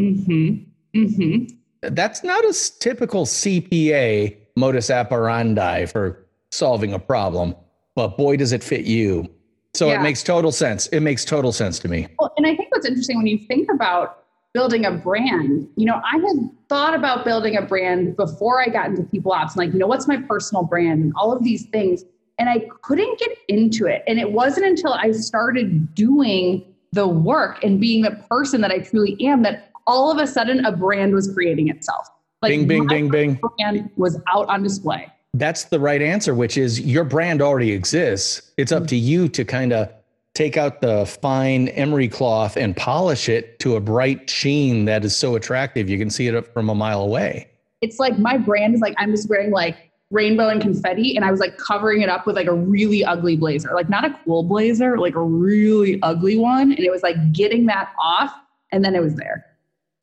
Mm-hmm. 0.00 0.70
Mm-hmm. 0.94 1.54
That's 1.94 2.24
not 2.24 2.44
a 2.44 2.54
typical 2.80 3.26
CPA 3.26 4.36
modus 4.56 4.90
operandi 4.90 5.86
for 5.86 6.24
solving 6.50 6.92
a 6.92 6.98
problem, 6.98 7.54
but 7.94 8.16
boy, 8.16 8.36
does 8.36 8.52
it 8.52 8.62
fit 8.62 8.84
you. 8.84 9.28
So 9.74 9.88
yeah. 9.88 9.98
it 9.98 10.02
makes 10.02 10.22
total 10.22 10.52
sense. 10.52 10.86
It 10.88 11.00
makes 11.00 11.24
total 11.24 11.52
sense 11.52 11.78
to 11.80 11.88
me. 11.88 12.06
Well, 12.18 12.32
and 12.36 12.46
I 12.46 12.54
think 12.54 12.70
what's 12.70 12.86
interesting 12.86 13.18
when 13.18 13.26
you 13.26 13.38
think 13.38 13.68
about 13.72 14.24
building 14.52 14.86
a 14.86 14.92
brand, 14.92 15.68
you 15.76 15.84
know, 15.84 16.00
I 16.04 16.16
had 16.16 16.50
thought 16.68 16.94
about 16.94 17.24
building 17.24 17.56
a 17.56 17.62
brand 17.62 18.16
before 18.16 18.62
I 18.62 18.68
got 18.68 18.86
into 18.86 19.02
people 19.02 19.32
ops, 19.32 19.56
like, 19.56 19.72
you 19.72 19.80
know, 19.80 19.88
what's 19.88 20.06
my 20.06 20.16
personal 20.16 20.62
brand 20.62 21.02
and 21.02 21.12
all 21.16 21.32
of 21.32 21.42
these 21.42 21.66
things. 21.66 22.04
And 22.38 22.48
I 22.48 22.68
couldn't 22.82 23.18
get 23.18 23.36
into 23.48 23.86
it. 23.86 24.04
And 24.06 24.18
it 24.20 24.30
wasn't 24.30 24.66
until 24.66 24.94
I 24.94 25.10
started 25.10 25.92
doing 25.94 26.64
the 26.92 27.08
work 27.08 27.62
and 27.64 27.80
being 27.80 28.02
the 28.02 28.12
person 28.30 28.60
that 28.60 28.70
I 28.70 28.78
truly 28.78 29.16
am 29.26 29.42
that 29.42 29.72
all 29.86 30.10
of 30.10 30.18
a 30.18 30.26
sudden 30.26 30.64
a 30.64 30.72
brand 30.72 31.14
was 31.14 31.32
creating 31.32 31.68
itself. 31.68 32.08
Like 32.42 32.50
bing, 32.50 32.66
bing, 32.66 32.86
bing, 32.86 33.08
bing. 33.08 33.40
Brand 33.58 33.90
was 33.96 34.20
out 34.28 34.48
on 34.48 34.62
display. 34.62 35.10
That's 35.34 35.64
the 35.64 35.80
right 35.80 36.00
answer, 36.00 36.34
which 36.34 36.56
is 36.56 36.80
your 36.80 37.04
brand 37.04 37.42
already 37.42 37.72
exists. 37.72 38.52
It's 38.56 38.70
up 38.70 38.86
to 38.88 38.96
you 38.96 39.28
to 39.30 39.44
kind 39.44 39.72
of 39.72 39.90
take 40.34 40.56
out 40.56 40.80
the 40.80 41.06
fine 41.06 41.68
emery 41.68 42.08
cloth 42.08 42.56
and 42.56 42.76
polish 42.76 43.28
it 43.28 43.58
to 43.60 43.76
a 43.76 43.80
bright 43.80 44.28
sheen 44.28 44.84
that 44.84 45.04
is 45.04 45.14
so 45.14 45.36
attractive 45.36 45.88
you 45.88 45.96
can 45.96 46.10
see 46.10 46.26
it 46.26 46.52
from 46.52 46.68
a 46.68 46.74
mile 46.74 47.02
away. 47.02 47.48
It's 47.80 47.98
like 47.98 48.18
my 48.18 48.36
brand 48.36 48.74
is 48.74 48.80
like 48.80 48.94
I'm 48.98 49.10
just 49.10 49.28
wearing 49.28 49.50
like 49.50 49.76
rainbow 50.10 50.48
and 50.48 50.60
confetti 50.60 51.16
and 51.16 51.24
I 51.24 51.30
was 51.30 51.40
like 51.40 51.56
covering 51.58 52.02
it 52.02 52.08
up 52.08 52.26
with 52.26 52.36
like 52.36 52.46
a 52.46 52.54
really 52.54 53.04
ugly 53.04 53.36
blazer. 53.36 53.70
Like 53.74 53.88
not 53.88 54.04
a 54.04 54.18
cool 54.24 54.42
blazer, 54.42 54.98
like 54.98 55.14
a 55.14 55.22
really 55.22 56.00
ugly 56.02 56.36
one 56.36 56.72
and 56.72 56.80
it 56.80 56.90
was 56.90 57.02
like 57.02 57.32
getting 57.32 57.66
that 57.66 57.92
off 58.00 58.34
and 58.72 58.84
then 58.84 58.94
it 58.94 59.02
was 59.02 59.14
there. 59.14 59.46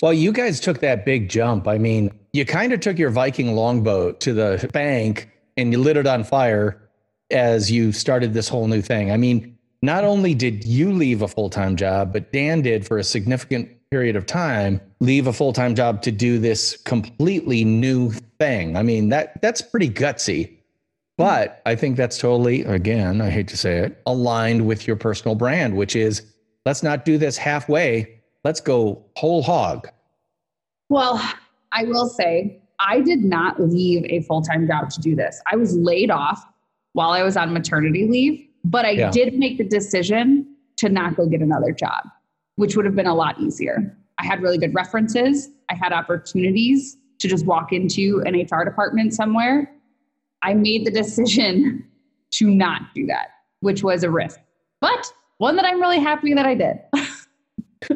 Well, 0.02 0.14
you 0.14 0.32
guys 0.32 0.60
took 0.60 0.80
that 0.80 1.06
big 1.06 1.30
jump. 1.30 1.68
I 1.68 1.78
mean, 1.78 2.12
you 2.34 2.44
kind 2.46 2.74
of 2.74 2.80
took 2.80 2.98
your 2.98 3.12
Viking 3.12 3.54
longboat 3.56 4.20
to 4.22 4.34
the 4.34 4.70
bank 4.74 5.30
and 5.58 5.72
you 5.72 5.78
lit 5.78 5.96
it 5.96 6.08
on 6.08 6.24
fire 6.24 6.82
as 7.30 7.72
you 7.72 7.92
started 7.92 8.34
this 8.34 8.50
whole 8.50 8.68
new 8.68 8.82
thing. 8.82 9.12
I 9.12 9.18
mean, 9.18 9.58
not 9.84 10.04
only 10.04 10.34
did 10.34 10.66
you 10.66 10.92
leave 10.92 11.22
a 11.22 11.28
full 11.28 11.50
time 11.50 11.76
job, 11.76 12.14
but 12.14 12.32
Dan 12.32 12.62
did 12.62 12.86
for 12.86 12.98
a 12.98 13.04
significant 13.04 13.70
period 13.92 14.16
of 14.16 14.26
time 14.26 14.80
leave 15.02 15.28
a 15.28 15.34
full 15.34 15.54
time 15.54 15.76
job 15.76 16.02
to 16.02 16.12
do 16.12 16.40
this 16.40 16.78
completely 16.78 17.64
new 17.64 18.12
thing. 18.40 18.78
I 18.78 18.84
mean, 18.84 19.10
that 19.10 19.42
that's 19.42 19.62
pretty 19.62 19.90
gutsy. 19.90 20.58
But 21.18 21.62
I 21.66 21.76
think 21.76 21.98
that's 21.98 22.18
totally, 22.18 22.64
again, 22.64 23.22
I 23.22 23.30
hate 23.30 23.48
to 23.50 23.58
say 23.58 23.78
it, 23.78 24.02
aligned 24.08 24.66
with 24.66 24.88
your 24.88 24.96
personal 24.96 25.36
brand, 25.36 25.76
which 25.76 25.96
is 25.96 26.24
let's 26.66 26.82
not 26.82 27.06
do 27.06 27.20
this 27.20 27.38
halfway 27.38 28.21
let's 28.44 28.62
go 28.62 29.06
whole 29.16 29.44
hog. 29.44 29.90
Well, 30.90 31.22
I 31.72 31.84
will 31.86 32.10
say, 32.10 32.62
I 32.80 33.00
did 33.02 33.24
not 33.24 33.62
leave 33.62 34.04
a 34.06 34.22
full 34.22 34.42
time 34.42 34.68
job 34.68 34.90
to 34.92 35.02
do 35.02 35.16
this. 35.16 35.42
I 35.52 35.56
was 35.56 35.76
laid 35.76 36.12
off 36.12 36.44
while 36.94 37.12
I 37.12 37.24
was 37.24 37.38
on 37.38 37.54
maternity 37.54 38.08
leave, 38.08 38.48
but 38.66 38.86
I 38.86 38.92
yeah. 38.92 39.12
did 39.12 39.36
make 39.36 39.58
the 39.58 39.64
decision 39.64 40.56
to 40.78 40.90
not 40.90 41.16
go 41.16 41.28
get 41.28 41.42
another 41.42 41.72
job, 41.72 42.08
which 42.56 42.76
would 42.76 42.86
have 42.86 42.96
been 42.96 43.08
a 43.08 43.16
lot 43.16 43.40
easier. 43.40 43.96
I 44.20 44.26
had 44.26 44.42
really 44.42 44.58
good 44.58 44.74
references, 44.74 45.50
I 45.70 45.76
had 45.76 45.94
opportunities 45.94 46.98
to 47.20 47.28
just 47.28 47.46
walk 47.46 47.72
into 47.72 48.22
an 48.26 48.36
HR 48.36 48.66
department 48.66 49.14
somewhere. 49.14 49.72
I 50.44 50.56
made 50.56 50.86
the 50.86 50.92
decision 50.92 51.86
to 52.32 52.50
not 52.50 52.82
do 52.96 53.06
that, 53.08 53.30
which 53.60 53.84
was 53.84 54.04
a 54.04 54.10
risk, 54.10 54.40
but 54.80 55.12
one 55.38 55.56
that 55.56 55.66
I'm 55.66 55.80
really 55.80 56.00
happy 56.00 56.34
that 56.34 56.46
I 56.46 56.56
did. 56.56 56.80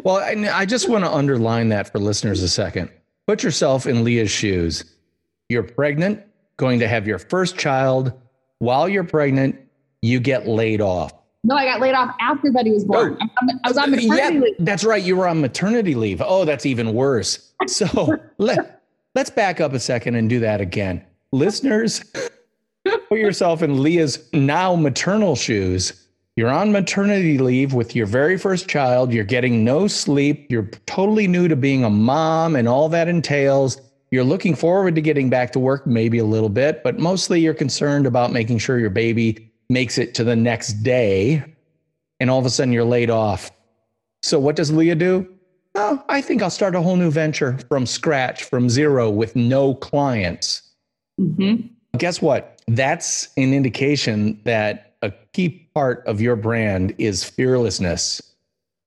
well, 0.04 0.18
I, 0.18 0.60
I 0.62 0.66
just 0.66 0.90
want 0.90 1.04
to 1.04 1.12
underline 1.12 1.70
that 1.70 1.92
for 1.92 2.00
listeners 2.00 2.42
a 2.42 2.50
second. 2.50 2.90
Put 3.28 3.44
yourself 3.44 3.88
in 3.88 4.04
Leah's 4.04 4.32
shoes. 4.32 4.84
You're 5.50 5.64
pregnant, 5.64 6.24
going 6.58 6.80
to 6.80 6.88
have 6.88 7.08
your 7.08 7.20
first 7.20 7.58
child. 7.58 8.14
While 8.60 8.90
you're 8.90 9.04
pregnant, 9.04 9.60
you 10.02 10.20
get 10.20 10.48
laid 10.48 10.82
off. 10.82 11.14
No, 11.44 11.56
I 11.56 11.66
got 11.66 11.80
laid 11.80 11.94
off 11.94 12.16
after 12.20 12.52
Betty 12.52 12.72
was 12.72 12.86
born. 12.86 13.18
Oh, 13.22 13.48
I 13.64 13.68
was 13.68 13.78
on 13.78 13.92
maternity 13.92 14.36
yeah, 14.36 14.42
leave. 14.42 14.56
That's 14.60 14.84
right. 14.84 15.04
You 15.04 15.16
were 15.16 15.28
on 15.28 15.42
maternity 15.42 15.94
leave. 15.94 16.22
Oh, 16.26 16.44
that's 16.46 16.66
even 16.66 16.94
worse. 16.94 17.52
So 17.68 18.18
let, 18.40 18.82
let's 19.14 19.30
back 19.30 19.62
up 19.62 19.74
a 19.74 19.80
second 19.80 20.16
and 20.16 20.28
do 20.28 20.40
that 20.40 20.62
again. 20.62 21.04
Listeners, 21.32 22.04
put 22.84 23.20
yourself 23.20 23.62
in 23.62 23.84
Leah's 23.84 24.28
now 24.34 24.76
maternal 24.76 25.36
shoes 25.36 26.05
you're 26.36 26.50
on 26.50 26.72
maternity 26.72 27.38
leave 27.38 27.74
with 27.74 27.96
your 27.96 28.06
very 28.06 28.38
first 28.38 28.68
child. 28.68 29.14
You're 29.14 29.24
getting 29.24 29.64
no 29.64 29.88
sleep. 29.88 30.48
You're 30.50 30.70
totally 30.86 31.28
new 31.28 31.48
to 31.48 31.56
being 31.56 31.86
a 31.86 31.90
mom 31.90 32.56
and 32.58 32.68
all 32.68 32.90
that 32.90 33.08
entails. 33.08 33.80
You're 34.12 34.26
looking 34.26 34.54
forward 34.54 34.96
to 34.96 35.02
getting 35.02 35.30
back 35.30 35.52
to 35.54 35.60
work, 35.60 35.88
maybe 35.88 36.18
a 36.18 36.26
little 36.26 36.50
bit, 36.50 36.84
but 36.84 37.00
mostly 37.00 37.40
you're 37.40 37.54
concerned 37.54 38.06
about 38.06 38.34
making 38.34 38.58
sure 38.58 38.80
your 38.80 38.90
baby 38.90 39.52
makes 39.70 39.98
it 39.98 40.14
to 40.16 40.24
the 40.24 40.36
next 40.36 40.74
day. 40.84 41.44
And 42.20 42.30
all 42.30 42.40
of 42.40 42.46
a 42.46 42.50
sudden 42.50 42.74
you're 42.74 42.84
laid 42.84 43.10
off. 43.10 43.50
So 44.22 44.38
what 44.40 44.56
does 44.56 44.72
Leah 44.72 44.96
do? 44.96 45.28
Oh, 45.76 46.04
I 46.10 46.22
think 46.22 46.42
I'll 46.42 46.50
start 46.50 46.76
a 46.76 46.82
whole 46.82 46.96
new 46.96 47.12
venture 47.12 47.58
from 47.70 47.86
scratch, 47.86 48.44
from 48.44 48.70
zero, 48.70 49.10
with 49.10 49.36
no 49.36 49.76
clients. 49.76 50.62
Mm-hmm. 51.20 51.68
Guess 51.98 52.22
what? 52.22 52.62
That's 52.68 53.30
an 53.38 53.54
indication 53.54 54.40
that 54.46 54.95
a 55.06 55.14
key 55.34 55.70
part 55.74 56.06
of 56.08 56.22
your 56.22 56.36
brand 56.36 56.96
is 56.98 57.24
fearlessness. 57.24 58.22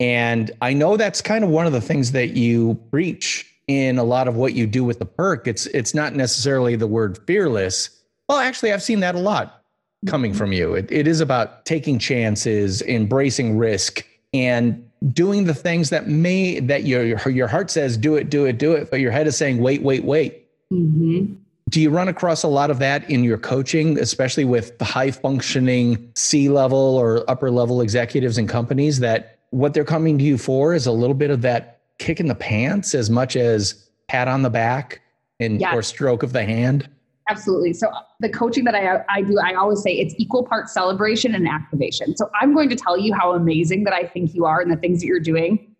And 0.00 0.50
I 0.62 0.72
know 0.72 0.96
that's 0.96 1.20
kind 1.20 1.44
of 1.44 1.50
one 1.50 1.66
of 1.66 1.72
the 1.72 1.80
things 1.80 2.12
that 2.12 2.36
you 2.36 2.74
preach 2.90 3.46
in 3.66 3.98
a 3.98 4.04
lot 4.04 4.28
of 4.28 4.36
what 4.36 4.54
you 4.54 4.66
do 4.66 4.84
with 4.84 4.98
the 4.98 5.04
perk. 5.04 5.46
It's 5.46 5.66
it's 5.66 5.94
not 5.94 6.14
necessarily 6.14 6.76
the 6.76 6.86
word 6.86 7.18
fearless. 7.26 7.90
Well, 8.28 8.38
actually, 8.38 8.72
I've 8.72 8.82
seen 8.82 9.00
that 9.00 9.14
a 9.14 9.18
lot 9.18 9.64
coming 10.06 10.32
from 10.32 10.52
you. 10.52 10.74
It, 10.74 10.90
it 10.90 11.06
is 11.06 11.20
about 11.20 11.64
taking 11.64 11.98
chances, 11.98 12.82
embracing 12.82 13.58
risk, 13.58 14.06
and 14.32 14.88
doing 15.12 15.44
the 15.44 15.54
things 15.54 15.90
that 15.90 16.08
may 16.08 16.60
that 16.60 16.84
your 16.84 17.28
your 17.28 17.48
heart 17.48 17.70
says 17.70 17.96
do 17.96 18.16
it, 18.16 18.30
do 18.30 18.44
it, 18.44 18.58
do 18.58 18.72
it, 18.72 18.90
but 18.90 19.00
your 19.00 19.12
head 19.12 19.26
is 19.26 19.36
saying 19.36 19.58
wait, 19.58 19.82
wait, 19.82 20.04
wait. 20.04 20.46
Mm-hmm. 20.72 21.34
Do 21.68 21.80
you 21.80 21.90
run 21.90 22.08
across 22.08 22.42
a 22.44 22.48
lot 22.48 22.70
of 22.70 22.78
that 22.78 23.08
in 23.10 23.24
your 23.24 23.36
coaching, 23.36 23.98
especially 23.98 24.44
with 24.44 24.78
the 24.78 24.84
high 24.84 25.10
functioning 25.10 26.10
C 26.14 26.48
level 26.48 26.78
or 26.78 27.28
upper 27.28 27.50
level 27.50 27.80
executives 27.80 28.38
and 28.38 28.48
companies 28.48 29.00
that 29.00 29.38
what 29.50 29.74
they're 29.74 29.84
coming 29.84 30.18
to 30.18 30.24
you 30.24 30.38
for 30.38 30.74
is 30.74 30.86
a 30.86 30.92
little 30.92 31.14
bit 31.14 31.30
of 31.30 31.42
that 31.42 31.80
kick 31.98 32.20
in 32.20 32.28
the 32.28 32.34
pants 32.34 32.94
as 32.94 33.10
much 33.10 33.36
as 33.36 33.88
pat 34.08 34.28
on 34.28 34.42
the 34.42 34.50
back 34.50 35.02
and 35.40 35.62
or 35.62 35.82
stroke 35.82 36.22
of 36.22 36.32
the 36.32 36.44
hand? 36.44 36.88
Absolutely. 37.28 37.74
So 37.74 37.90
the 38.20 38.30
coaching 38.30 38.64
that 38.64 38.74
I, 38.74 39.04
I 39.08 39.22
do, 39.22 39.38
I 39.38 39.54
always 39.54 39.82
say 39.82 39.92
it's 39.92 40.14
equal 40.16 40.44
part 40.44 40.70
celebration 40.70 41.34
and 41.34 41.46
activation. 41.46 42.16
So 42.16 42.30
I'm 42.40 42.54
going 42.54 42.70
to 42.70 42.76
tell 42.76 42.96
you 42.96 43.12
how 43.12 43.34
amazing 43.34 43.84
that 43.84 43.92
I 43.92 44.04
think 44.04 44.34
you 44.34 44.46
are 44.46 44.60
and 44.60 44.70
the 44.70 44.76
things 44.76 45.00
that 45.00 45.06
you're 45.06 45.20
doing. 45.20 45.74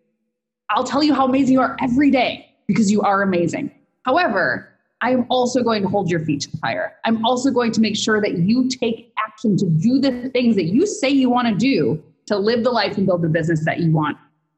I'll 0.71 0.85
tell 0.85 1.02
you 1.02 1.14
how 1.14 1.26
amazing 1.26 1.54
you 1.54 1.61
are 1.61 1.76
every 1.80 2.11
day 2.11 2.54
because 2.66 2.92
you 2.92 3.00
are 3.00 3.23
amazing. 3.23 3.71
However, 4.02 4.67
I'm 5.00 5.26
also 5.30 5.62
going 5.62 5.82
to 5.82 5.88
hold 5.88 6.10
your 6.10 6.20
feet 6.20 6.42
to 6.42 6.50
the 6.50 6.58
fire. 6.58 6.96
I'm 7.04 7.24
also 7.24 7.50
going 7.50 7.72
to 7.72 7.80
make 7.80 7.96
sure 7.96 8.20
that 8.20 8.38
you 8.38 8.68
take 8.68 9.12
action 9.24 9.56
to 9.58 9.66
do 9.66 10.00
the 10.00 10.28
things 10.30 10.56
that 10.56 10.64
you 10.64 10.86
say 10.86 11.08
you 11.08 11.30
want 11.30 11.48
to 11.48 11.54
do 11.54 12.02
to 12.26 12.36
live 12.36 12.64
the 12.64 12.70
life 12.70 12.96
and 12.96 13.06
build 13.06 13.22
the 13.22 13.28
business 13.28 13.64
that 13.64 13.80
you 13.80 13.92
want 13.92 14.16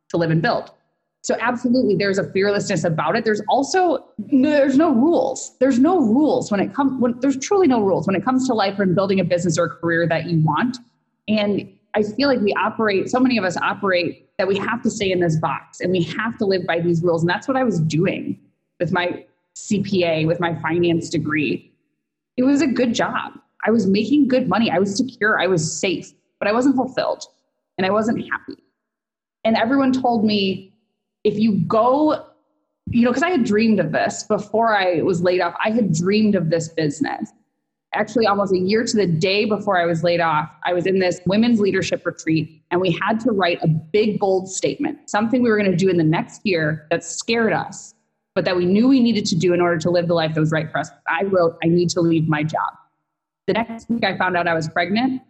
to 0.08 0.16
live 0.16 0.30
and 0.30 0.42
build. 0.42 0.70
So 1.22 1.36
absolutely 1.38 1.96
there's 1.96 2.18
a 2.18 2.30
fearlessness 2.32 2.84
about 2.84 3.14
it. 3.14 3.24
There's 3.24 3.42
also 3.48 4.06
there's 4.18 4.78
no 4.78 4.90
rules. 4.92 5.56
There's 5.58 5.78
no 5.78 5.98
rules 5.98 6.50
when 6.50 6.60
it 6.60 6.74
comes 6.74 7.00
when 7.00 7.20
there's 7.20 7.36
truly 7.36 7.68
no 7.68 7.82
rules 7.82 8.06
when 8.06 8.16
it 8.16 8.24
comes 8.24 8.46
to 8.48 8.54
life 8.54 8.78
and 8.78 8.94
building 8.94 9.20
a 9.20 9.24
business 9.24 9.58
or 9.58 9.64
a 9.64 9.68
career 9.68 10.08
that 10.08 10.26
you 10.26 10.40
want. 10.40 10.78
And 11.28 11.70
I 11.94 12.02
feel 12.02 12.28
like 12.28 12.40
we 12.40 12.54
operate 12.54 13.10
so 13.10 13.20
many 13.20 13.36
of 13.36 13.44
us 13.44 13.56
operate 13.58 14.30
that 14.38 14.48
we 14.48 14.56
have 14.56 14.82
to 14.82 14.90
stay 14.90 15.12
in 15.12 15.20
this 15.20 15.36
box 15.36 15.80
and 15.80 15.92
we 15.92 16.02
have 16.04 16.38
to 16.38 16.46
live 16.46 16.66
by 16.66 16.80
these 16.80 17.02
rules 17.02 17.22
and 17.22 17.28
that's 17.28 17.46
what 17.46 17.56
I 17.56 17.64
was 17.64 17.80
doing 17.80 18.40
with 18.78 18.90
my 18.90 19.26
CPA 19.68 20.26
with 20.26 20.40
my 20.40 20.54
finance 20.60 21.08
degree. 21.08 21.72
It 22.36 22.44
was 22.44 22.62
a 22.62 22.66
good 22.66 22.94
job. 22.94 23.32
I 23.66 23.70
was 23.70 23.86
making 23.86 24.28
good 24.28 24.48
money. 24.48 24.70
I 24.70 24.78
was 24.78 24.96
secure. 24.96 25.40
I 25.40 25.46
was 25.46 25.80
safe, 25.80 26.12
but 26.38 26.48
I 26.48 26.52
wasn't 26.52 26.76
fulfilled 26.76 27.24
and 27.76 27.86
I 27.86 27.90
wasn't 27.90 28.28
happy. 28.30 28.62
And 29.44 29.56
everyone 29.56 29.92
told 29.92 30.24
me 30.24 30.72
if 31.24 31.38
you 31.38 31.58
go, 31.66 32.26
you 32.88 33.02
know, 33.04 33.10
because 33.10 33.22
I 33.22 33.30
had 33.30 33.44
dreamed 33.44 33.80
of 33.80 33.92
this 33.92 34.24
before 34.24 34.76
I 34.76 35.02
was 35.02 35.22
laid 35.22 35.40
off, 35.40 35.54
I 35.64 35.70
had 35.70 35.92
dreamed 35.92 36.34
of 36.34 36.50
this 36.50 36.68
business. 36.68 37.30
actually 37.94 38.26
almost 38.26 38.52
a 38.52 38.58
year 38.58 38.84
to 38.84 38.96
the 38.96 39.06
day 39.06 39.44
before 39.44 39.80
I 39.80 39.84
was 39.84 40.04
laid 40.04 40.20
off, 40.20 40.48
I 40.64 40.72
was 40.72 40.86
in 40.86 40.98
this 40.98 41.20
women's 41.26 41.60
leadership 41.60 42.06
retreat 42.06 42.62
and 42.70 42.80
we 42.80 42.92
had 42.92 43.18
to 43.20 43.32
write 43.32 43.58
a 43.62 43.68
big, 43.68 44.18
bold 44.18 44.48
statement, 44.48 45.10
something 45.10 45.42
we 45.42 45.50
were 45.50 45.58
going 45.58 45.70
to 45.70 45.76
do 45.76 45.88
in 45.88 45.96
the 45.96 46.04
next 46.04 46.42
year 46.44 46.86
that 46.90 47.04
scared 47.04 47.52
us, 47.52 47.94
but 48.34 48.44
that 48.44 48.56
we 48.56 48.64
knew 48.64 48.88
we 48.88 49.00
needed 49.00 49.26
to 49.26 49.36
do 49.36 49.52
in 49.52 49.60
order 49.60 49.78
to 49.78 49.90
live 49.90 50.08
the 50.08 50.14
life 50.14 50.34
that 50.34 50.40
was 50.40 50.52
right 50.52 50.70
for 50.70 50.78
us. 50.78 50.90
I 51.08 51.24
wrote, 51.24 51.56
I 51.64 51.68
need 51.68 51.90
to 51.90 52.00
leave 52.00 52.28
my 52.28 52.42
job. 52.42 52.72
The 53.46 53.54
next 53.54 53.88
week 53.88 54.04
I 54.04 54.16
found 54.16 54.36
out 54.36 54.46
I 54.46 54.54
was 54.54 54.68
pregnant 54.68 55.22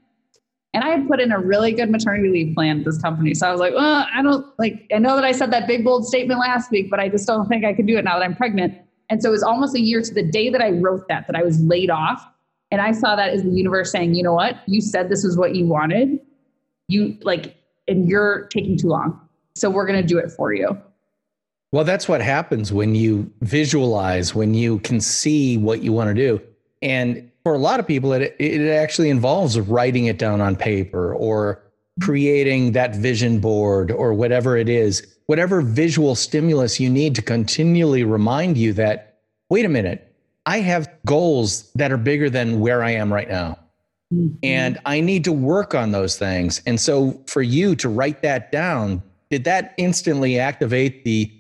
and 0.75 0.85
I 0.85 0.89
had 0.89 1.09
put 1.09 1.21
in 1.21 1.33
a 1.33 1.39
really 1.39 1.73
good 1.73 1.91
maternity 1.91 2.29
leave 2.29 2.55
plan 2.55 2.81
at 2.81 2.85
this 2.85 3.01
company. 3.01 3.35
So 3.35 3.49
I 3.49 3.51
was 3.51 3.61
like, 3.61 3.75
well, 3.75 4.07
I 4.15 4.23
don't 4.23 4.47
like, 4.59 4.87
I 4.95 4.99
know 4.99 5.17
that 5.17 5.25
I 5.25 5.33
said 5.33 5.51
that 5.53 5.67
big, 5.67 5.85
bold 5.85 6.07
statement 6.07 6.39
last 6.41 6.71
week, 6.71 6.91
but 6.91 7.01
I 7.01 7.09
just 7.09 7.27
don't 7.27 7.49
think 7.49 7.65
I 7.65 7.73
can 7.73 7.87
do 7.87 7.97
it 7.97 8.05
now 8.05 8.19
that 8.19 8.25
I'm 8.25 8.37
pregnant. 8.37 8.79
And 9.09 9.21
so 9.21 9.31
it 9.31 9.33
was 9.33 9.43
almost 9.43 9.75
a 9.75 9.81
year 9.81 10.01
to 10.03 10.15
the 10.15 10.23
day 10.23 10.51
that 10.51 10.61
I 10.61 10.71
wrote 10.71 11.09
that, 11.09 11.27
that 11.27 11.35
I 11.35 11.43
was 11.43 11.61
laid 11.61 11.91
off. 11.91 12.25
And 12.71 12.81
I 12.81 12.93
saw 12.93 13.17
that 13.17 13.31
as 13.31 13.43
the 13.43 13.51
universe 13.51 13.91
saying, 13.91 14.15
you 14.15 14.23
know 14.23 14.35
what? 14.35 14.59
You 14.67 14.81
said 14.81 15.09
this 15.09 15.25
was 15.25 15.37
what 15.37 15.57
you 15.57 15.67
wanted. 15.67 16.21
You 16.87 17.19
like, 17.23 17.57
and 17.89 18.09
you're 18.09 18.47
taking 18.53 18.79
too 18.79 18.89
long. 18.89 19.21
So 19.57 19.69
we're 19.69 19.87
going 19.87 20.01
to 20.01 20.07
do 20.07 20.19
it 20.19 20.31
for 20.31 20.53
you. 20.53 20.81
Well, 21.73 21.85
that's 21.85 22.09
what 22.09 22.21
happens 22.21 22.73
when 22.73 22.95
you 22.95 23.31
visualize, 23.43 24.35
when 24.35 24.55
you 24.55 24.81
can 24.81 25.01
see 25.01 25.57
what 25.57 25.83
you 25.83 25.93
want 25.93 26.09
to 26.09 26.15
do. 26.15 26.43
And 26.83 27.31
for 27.45 27.55
a 27.55 27.59
lot 27.59 27.79
of 27.79 27.87
people, 27.87 28.13
it, 28.13 28.35
it 28.39 28.69
actually 28.69 29.11
involves 29.11 29.59
writing 29.59 30.07
it 30.07 30.19
down 30.19 30.41
on 30.41 30.57
paper 30.57 31.15
or 31.15 31.63
creating 32.03 32.73
that 32.73 32.97
vision 32.97 33.39
board 33.39 33.93
or 33.93 34.15
whatever 34.15 34.57
it 34.57 34.69
is, 34.69 35.07
whatever 35.27 35.61
visual 35.61 36.15
stimulus 36.15 36.81
you 36.81 36.91
need 36.91 37.15
to 37.15 37.23
continually 37.23 38.03
remind 38.03 38.57
you 38.57 38.73
that, 38.73 39.19
wait 39.49 39.65
a 39.65 39.69
minute, 39.69 40.13
I 40.47 40.61
have 40.61 40.91
goals 41.07 41.71
that 41.75 41.93
are 41.93 41.97
bigger 41.97 42.31
than 42.31 42.61
where 42.61 42.83
I 42.83 42.91
am 42.91 43.13
right 43.13 43.29
now. 43.29 43.59
Mm-hmm. 44.13 44.35
And 44.43 44.79
I 44.87 45.01
need 45.01 45.23
to 45.25 45.33
work 45.33 45.75
on 45.75 45.93
those 45.93 46.19
things. 46.19 46.63
And 46.67 46.81
so 46.81 47.23
for 47.27 47.43
you 47.43 47.77
to 47.77 47.89
write 47.89 48.23
that 48.23 48.51
down, 48.51 49.03
did 49.31 49.45
that 49.45 49.75
instantly 49.77 50.39
activate 50.39 51.05
the 51.05 51.31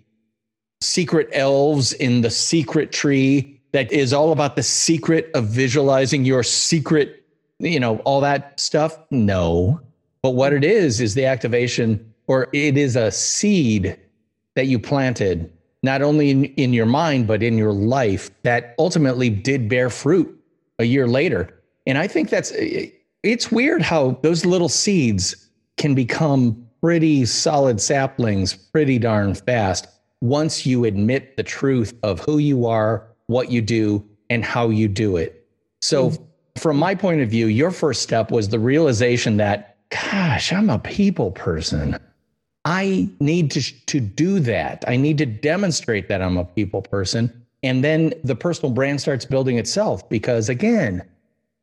secret 0.80 1.28
elves 1.32 1.92
in 1.94 2.22
the 2.22 2.30
secret 2.30 2.92
tree 2.92 3.60
that 3.72 3.90
is 3.92 4.12
all 4.12 4.32
about 4.32 4.56
the 4.56 4.62
secret 4.62 5.30
of 5.34 5.46
visualizing 5.46 6.24
your 6.24 6.42
secret, 6.42 7.24
you 7.58 7.78
know, 7.78 7.98
all 7.98 8.20
that 8.20 8.58
stuff? 8.58 8.98
No. 9.10 9.80
But 10.22 10.30
what 10.30 10.52
it 10.52 10.64
is, 10.64 11.00
is 11.00 11.14
the 11.14 11.26
activation, 11.26 12.12
or 12.26 12.48
it 12.52 12.76
is 12.76 12.96
a 12.96 13.10
seed 13.10 13.98
that 14.54 14.66
you 14.66 14.78
planted 14.78 15.52
not 15.82 16.02
only 16.02 16.30
in, 16.30 16.44
in 16.56 16.72
your 16.72 16.86
mind, 16.86 17.26
but 17.26 17.42
in 17.42 17.56
your 17.56 17.72
life 17.72 18.30
that 18.42 18.74
ultimately 18.78 19.30
did 19.30 19.68
bear 19.68 19.88
fruit 19.88 20.38
a 20.78 20.84
year 20.84 21.06
later. 21.06 21.54
And 21.86 21.96
I 21.96 22.06
think 22.06 22.28
that's, 22.28 22.52
it's 23.22 23.50
weird 23.50 23.82
how 23.82 24.18
those 24.22 24.44
little 24.44 24.68
seeds 24.68 25.48
can 25.76 25.94
become 25.94 26.66
pretty 26.82 27.24
solid 27.26 27.80
saplings 27.80 28.54
pretty 28.54 28.98
darn 28.98 29.34
fast 29.34 29.86
once 30.20 30.66
you 30.66 30.84
admit 30.84 31.36
the 31.36 31.42
truth 31.42 31.94
of 32.02 32.20
who 32.20 32.38
you 32.38 32.66
are, 32.66 33.06
what 33.26 33.50
you 33.50 33.62
do, 33.62 34.04
and 34.28 34.44
how 34.44 34.68
you 34.68 34.88
do 34.88 35.16
it. 35.16 35.46
So, 35.80 36.10
mm-hmm. 36.10 36.22
from 36.58 36.76
my 36.76 36.94
point 36.94 37.20
of 37.20 37.30
view, 37.30 37.46
your 37.46 37.70
first 37.70 38.02
step 38.02 38.30
was 38.30 38.48
the 38.48 38.58
realization 38.58 39.36
that, 39.38 39.78
gosh, 39.90 40.52
I'm 40.52 40.70
a 40.70 40.78
people 40.78 41.32
person. 41.32 41.98
I 42.64 43.08
need 43.20 43.50
to, 43.52 43.86
to 43.86 44.00
do 44.00 44.38
that. 44.40 44.84
I 44.86 44.96
need 44.96 45.16
to 45.18 45.26
demonstrate 45.26 46.08
that 46.08 46.20
I'm 46.20 46.36
a 46.36 46.44
people 46.44 46.82
person. 46.82 47.32
And 47.62 47.82
then 47.82 48.12
the 48.22 48.34
personal 48.36 48.72
brand 48.72 49.00
starts 49.00 49.24
building 49.24 49.58
itself 49.58 50.06
because, 50.08 50.48
again, 50.48 51.02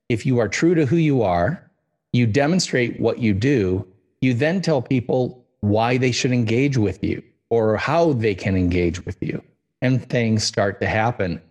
if 0.09 0.25
you 0.25 0.39
are 0.39 0.47
true 0.47 0.73
to 0.75 0.85
who 0.85 0.97
you 0.97 1.21
are, 1.21 1.63
you 2.13 2.25
demonstrate 2.25 2.99
what 2.99 3.19
you 3.19 3.33
do, 3.33 3.85
you 4.21 4.33
then 4.33 4.61
tell 4.61 4.81
people 4.81 5.45
why 5.59 5.97
they 5.97 6.11
should 6.11 6.31
engage 6.31 6.77
with 6.77 7.03
you 7.03 7.21
or 7.50 7.77
how 7.77 8.13
they 8.13 8.36
can 8.36 8.55
engage 8.55 9.05
with 9.05 9.18
you. 9.22 9.42
And 9.81 10.07
things 10.10 10.44
start 10.44 10.79
to 10.81 10.88
happen. 10.88 11.42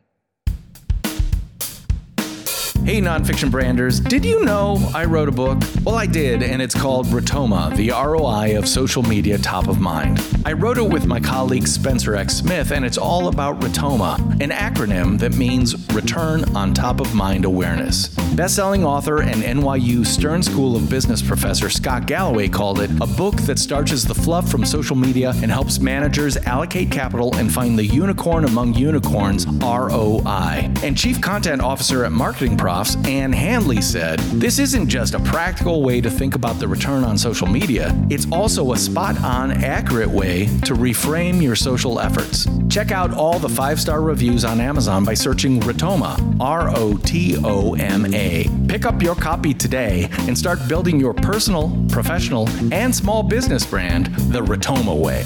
Hey, 2.86 3.00
nonfiction 3.00 3.50
branders, 3.50 3.98
did 3.98 4.24
you 4.24 4.44
know 4.44 4.78
I 4.94 5.06
wrote 5.06 5.28
a 5.28 5.32
book? 5.32 5.58
Well, 5.82 5.96
I 5.96 6.06
did, 6.06 6.44
and 6.44 6.62
it's 6.62 6.72
called 6.72 7.06
Rotoma, 7.06 7.74
the 7.74 7.90
ROI 7.90 8.56
of 8.56 8.68
social 8.68 9.02
media 9.02 9.38
top 9.38 9.66
of 9.66 9.80
mind. 9.80 10.24
I 10.44 10.52
wrote 10.52 10.78
it 10.78 10.88
with 10.88 11.04
my 11.04 11.18
colleague 11.18 11.66
Spencer 11.66 12.14
X. 12.14 12.36
Smith, 12.36 12.70
and 12.70 12.84
it's 12.84 12.96
all 12.96 13.26
about 13.26 13.60
Rotoma, 13.60 14.20
an 14.40 14.50
acronym 14.50 15.18
that 15.18 15.36
means 15.36 15.74
Return 15.92 16.44
on 16.54 16.72
Top 16.72 17.00
of 17.00 17.12
Mind 17.12 17.44
Awareness. 17.44 18.06
Best-selling 18.36 18.84
author 18.84 19.22
and 19.22 19.42
NYU 19.42 20.06
Stern 20.06 20.40
School 20.40 20.76
of 20.76 20.88
Business 20.88 21.20
professor 21.20 21.68
Scott 21.68 22.06
Galloway 22.06 22.46
called 22.46 22.78
it 22.78 22.90
a 23.00 23.06
book 23.06 23.34
that 23.42 23.58
starches 23.58 24.04
the 24.04 24.14
fluff 24.14 24.48
from 24.48 24.64
social 24.64 24.94
media 24.94 25.32
and 25.42 25.50
helps 25.50 25.80
managers 25.80 26.36
allocate 26.36 26.92
capital 26.92 27.34
and 27.34 27.52
find 27.52 27.76
the 27.76 27.84
unicorn 27.84 28.44
among 28.44 28.74
unicorns 28.74 29.44
ROI. 29.60 30.70
And 30.84 30.96
Chief 30.96 31.20
Content 31.20 31.62
Officer 31.62 32.04
at 32.04 32.12
MarketingProfs 32.12 32.75
Ann 32.76 33.32
Handley 33.32 33.80
said, 33.80 34.18
This 34.34 34.58
isn't 34.58 34.88
just 34.90 35.14
a 35.14 35.18
practical 35.20 35.82
way 35.82 36.02
to 36.02 36.10
think 36.10 36.34
about 36.34 36.60
the 36.60 36.68
return 36.68 37.04
on 37.04 37.16
social 37.16 37.46
media, 37.46 37.90
it's 38.10 38.30
also 38.30 38.74
a 38.74 38.76
spot 38.76 39.18
on, 39.24 39.50
accurate 39.64 40.10
way 40.10 40.44
to 40.66 40.74
reframe 40.74 41.40
your 41.40 41.56
social 41.56 41.98
efforts. 41.98 42.46
Check 42.68 42.90
out 42.90 43.14
all 43.14 43.38
the 43.38 43.48
five 43.48 43.80
star 43.80 44.02
reviews 44.02 44.44
on 44.44 44.60
Amazon 44.60 45.06
by 45.06 45.14
searching 45.14 45.58
Rotoma, 45.60 46.36
R 46.38 46.68
O 46.76 46.98
T 46.98 47.38
O 47.42 47.72
M 47.76 48.12
A. 48.14 48.46
Pick 48.68 48.84
up 48.84 49.00
your 49.00 49.14
copy 49.14 49.54
today 49.54 50.10
and 50.28 50.36
start 50.36 50.58
building 50.68 51.00
your 51.00 51.14
personal, 51.14 51.74
professional, 51.88 52.46
and 52.74 52.94
small 52.94 53.22
business 53.22 53.64
brand 53.64 54.14
the 54.30 54.42
Rotoma 54.42 54.94
way. 54.94 55.24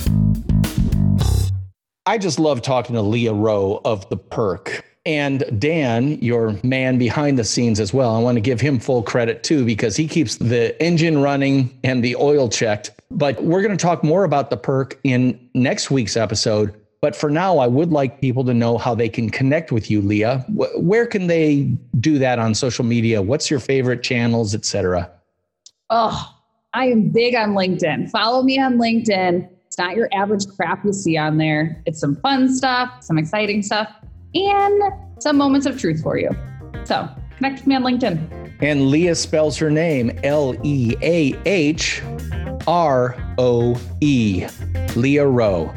I 2.06 2.16
just 2.16 2.38
love 2.38 2.62
talking 2.62 2.94
to 2.94 3.02
Leah 3.02 3.34
Rowe 3.34 3.80
of 3.84 4.08
The 4.08 4.16
Perk 4.18 4.84
and 5.10 5.60
Dan, 5.60 6.12
your 6.22 6.54
man 6.62 6.96
behind 6.96 7.36
the 7.36 7.42
scenes 7.42 7.80
as 7.80 7.92
well. 7.92 8.14
I 8.14 8.20
want 8.20 8.36
to 8.36 8.40
give 8.40 8.60
him 8.60 8.78
full 8.78 9.02
credit 9.02 9.42
too, 9.42 9.64
because 9.64 9.96
he 9.96 10.06
keeps 10.06 10.36
the 10.36 10.80
engine 10.80 11.20
running 11.20 11.76
and 11.82 12.04
the 12.04 12.14
oil 12.14 12.48
checked. 12.48 12.92
But 13.10 13.42
we're 13.42 13.60
going 13.60 13.76
to 13.76 13.82
talk 13.82 14.04
more 14.04 14.22
about 14.22 14.50
the 14.50 14.56
perk 14.56 15.00
in 15.02 15.50
next 15.52 15.90
week's 15.90 16.16
episode. 16.16 16.72
But 17.00 17.16
for 17.16 17.28
now, 17.28 17.58
I 17.58 17.66
would 17.66 17.90
like 17.90 18.20
people 18.20 18.44
to 18.44 18.54
know 18.54 18.78
how 18.78 18.94
they 18.94 19.08
can 19.08 19.30
connect 19.30 19.72
with 19.72 19.90
you, 19.90 20.00
Leah. 20.00 20.44
Where 20.76 21.06
can 21.06 21.26
they 21.26 21.76
do 21.98 22.18
that 22.18 22.38
on 22.38 22.54
social 22.54 22.84
media? 22.84 23.20
What's 23.20 23.50
your 23.50 23.58
favorite 23.58 24.04
channels, 24.04 24.54
etc.? 24.54 25.10
Oh, 25.88 26.36
I 26.72 26.84
am 26.86 27.08
big 27.08 27.34
on 27.34 27.54
LinkedIn. 27.54 28.10
Follow 28.10 28.44
me 28.44 28.60
on 28.60 28.78
LinkedIn. 28.78 29.48
It's 29.66 29.78
not 29.78 29.96
your 29.96 30.08
average 30.12 30.46
crap 30.56 30.84
you 30.84 30.92
see 30.92 31.16
on 31.16 31.36
there. 31.36 31.82
It's 31.84 31.98
some 31.98 32.14
fun 32.16 32.54
stuff, 32.54 33.02
some 33.02 33.18
exciting 33.18 33.62
stuff 33.62 33.92
and 34.34 34.82
some 35.18 35.36
moments 35.36 35.66
of 35.66 35.78
truth 35.78 36.02
for 36.02 36.18
you. 36.18 36.30
So 36.84 37.08
connect 37.36 37.60
with 37.60 37.66
me 37.66 37.74
on 37.76 37.82
LinkedIn. 37.82 38.52
And 38.62 38.88
Leah 38.88 39.14
spells 39.14 39.56
her 39.56 39.70
name 39.70 40.18
L 40.22 40.54
E 40.62 40.94
A 41.02 41.34
H 41.46 42.02
R 42.66 43.16
O 43.38 43.80
E, 44.00 44.46
Leah 44.96 45.26
Rowe. 45.26 45.72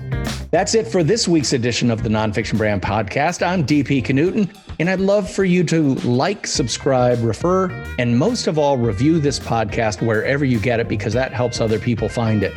That's 0.51 0.75
it 0.75 0.85
for 0.85 1.03
this 1.03 1.27
week's 1.27 1.53
edition 1.53 1.89
of 1.89 2.03
the 2.03 2.09
Nonfiction 2.09 2.57
Brand 2.57 2.81
Podcast. 2.81 3.45
I'm 3.45 3.65
DP 3.65 4.03
Knudten, 4.03 4.55
and 4.79 4.87
I'd 4.87 4.99
love 4.99 5.27
for 5.27 5.43
you 5.43 5.63
to 5.63 5.95
like, 5.95 6.45
subscribe, 6.45 7.23
refer, 7.23 7.69
and 7.97 8.19
most 8.19 8.45
of 8.45 8.59
all, 8.59 8.77
review 8.77 9.19
this 9.19 9.39
podcast 9.39 10.05
wherever 10.05 10.45
you 10.45 10.59
get 10.59 10.79
it 10.79 10.87
because 10.87 11.13
that 11.13 11.31
helps 11.31 11.59
other 11.59 11.79
people 11.79 12.07
find 12.07 12.43
it. 12.43 12.53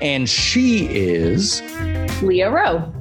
And 0.00 0.28
she 0.28 0.86
is 0.94 1.60
Leah 2.22 2.50
Rowe 2.50 2.92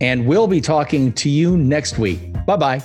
and 0.00 0.26
we'll 0.26 0.46
be 0.46 0.60
talking 0.60 1.12
to 1.14 1.30
you 1.30 1.56
next 1.56 1.98
week. 1.98 2.32
Bye 2.46 2.56
bye. 2.56 2.82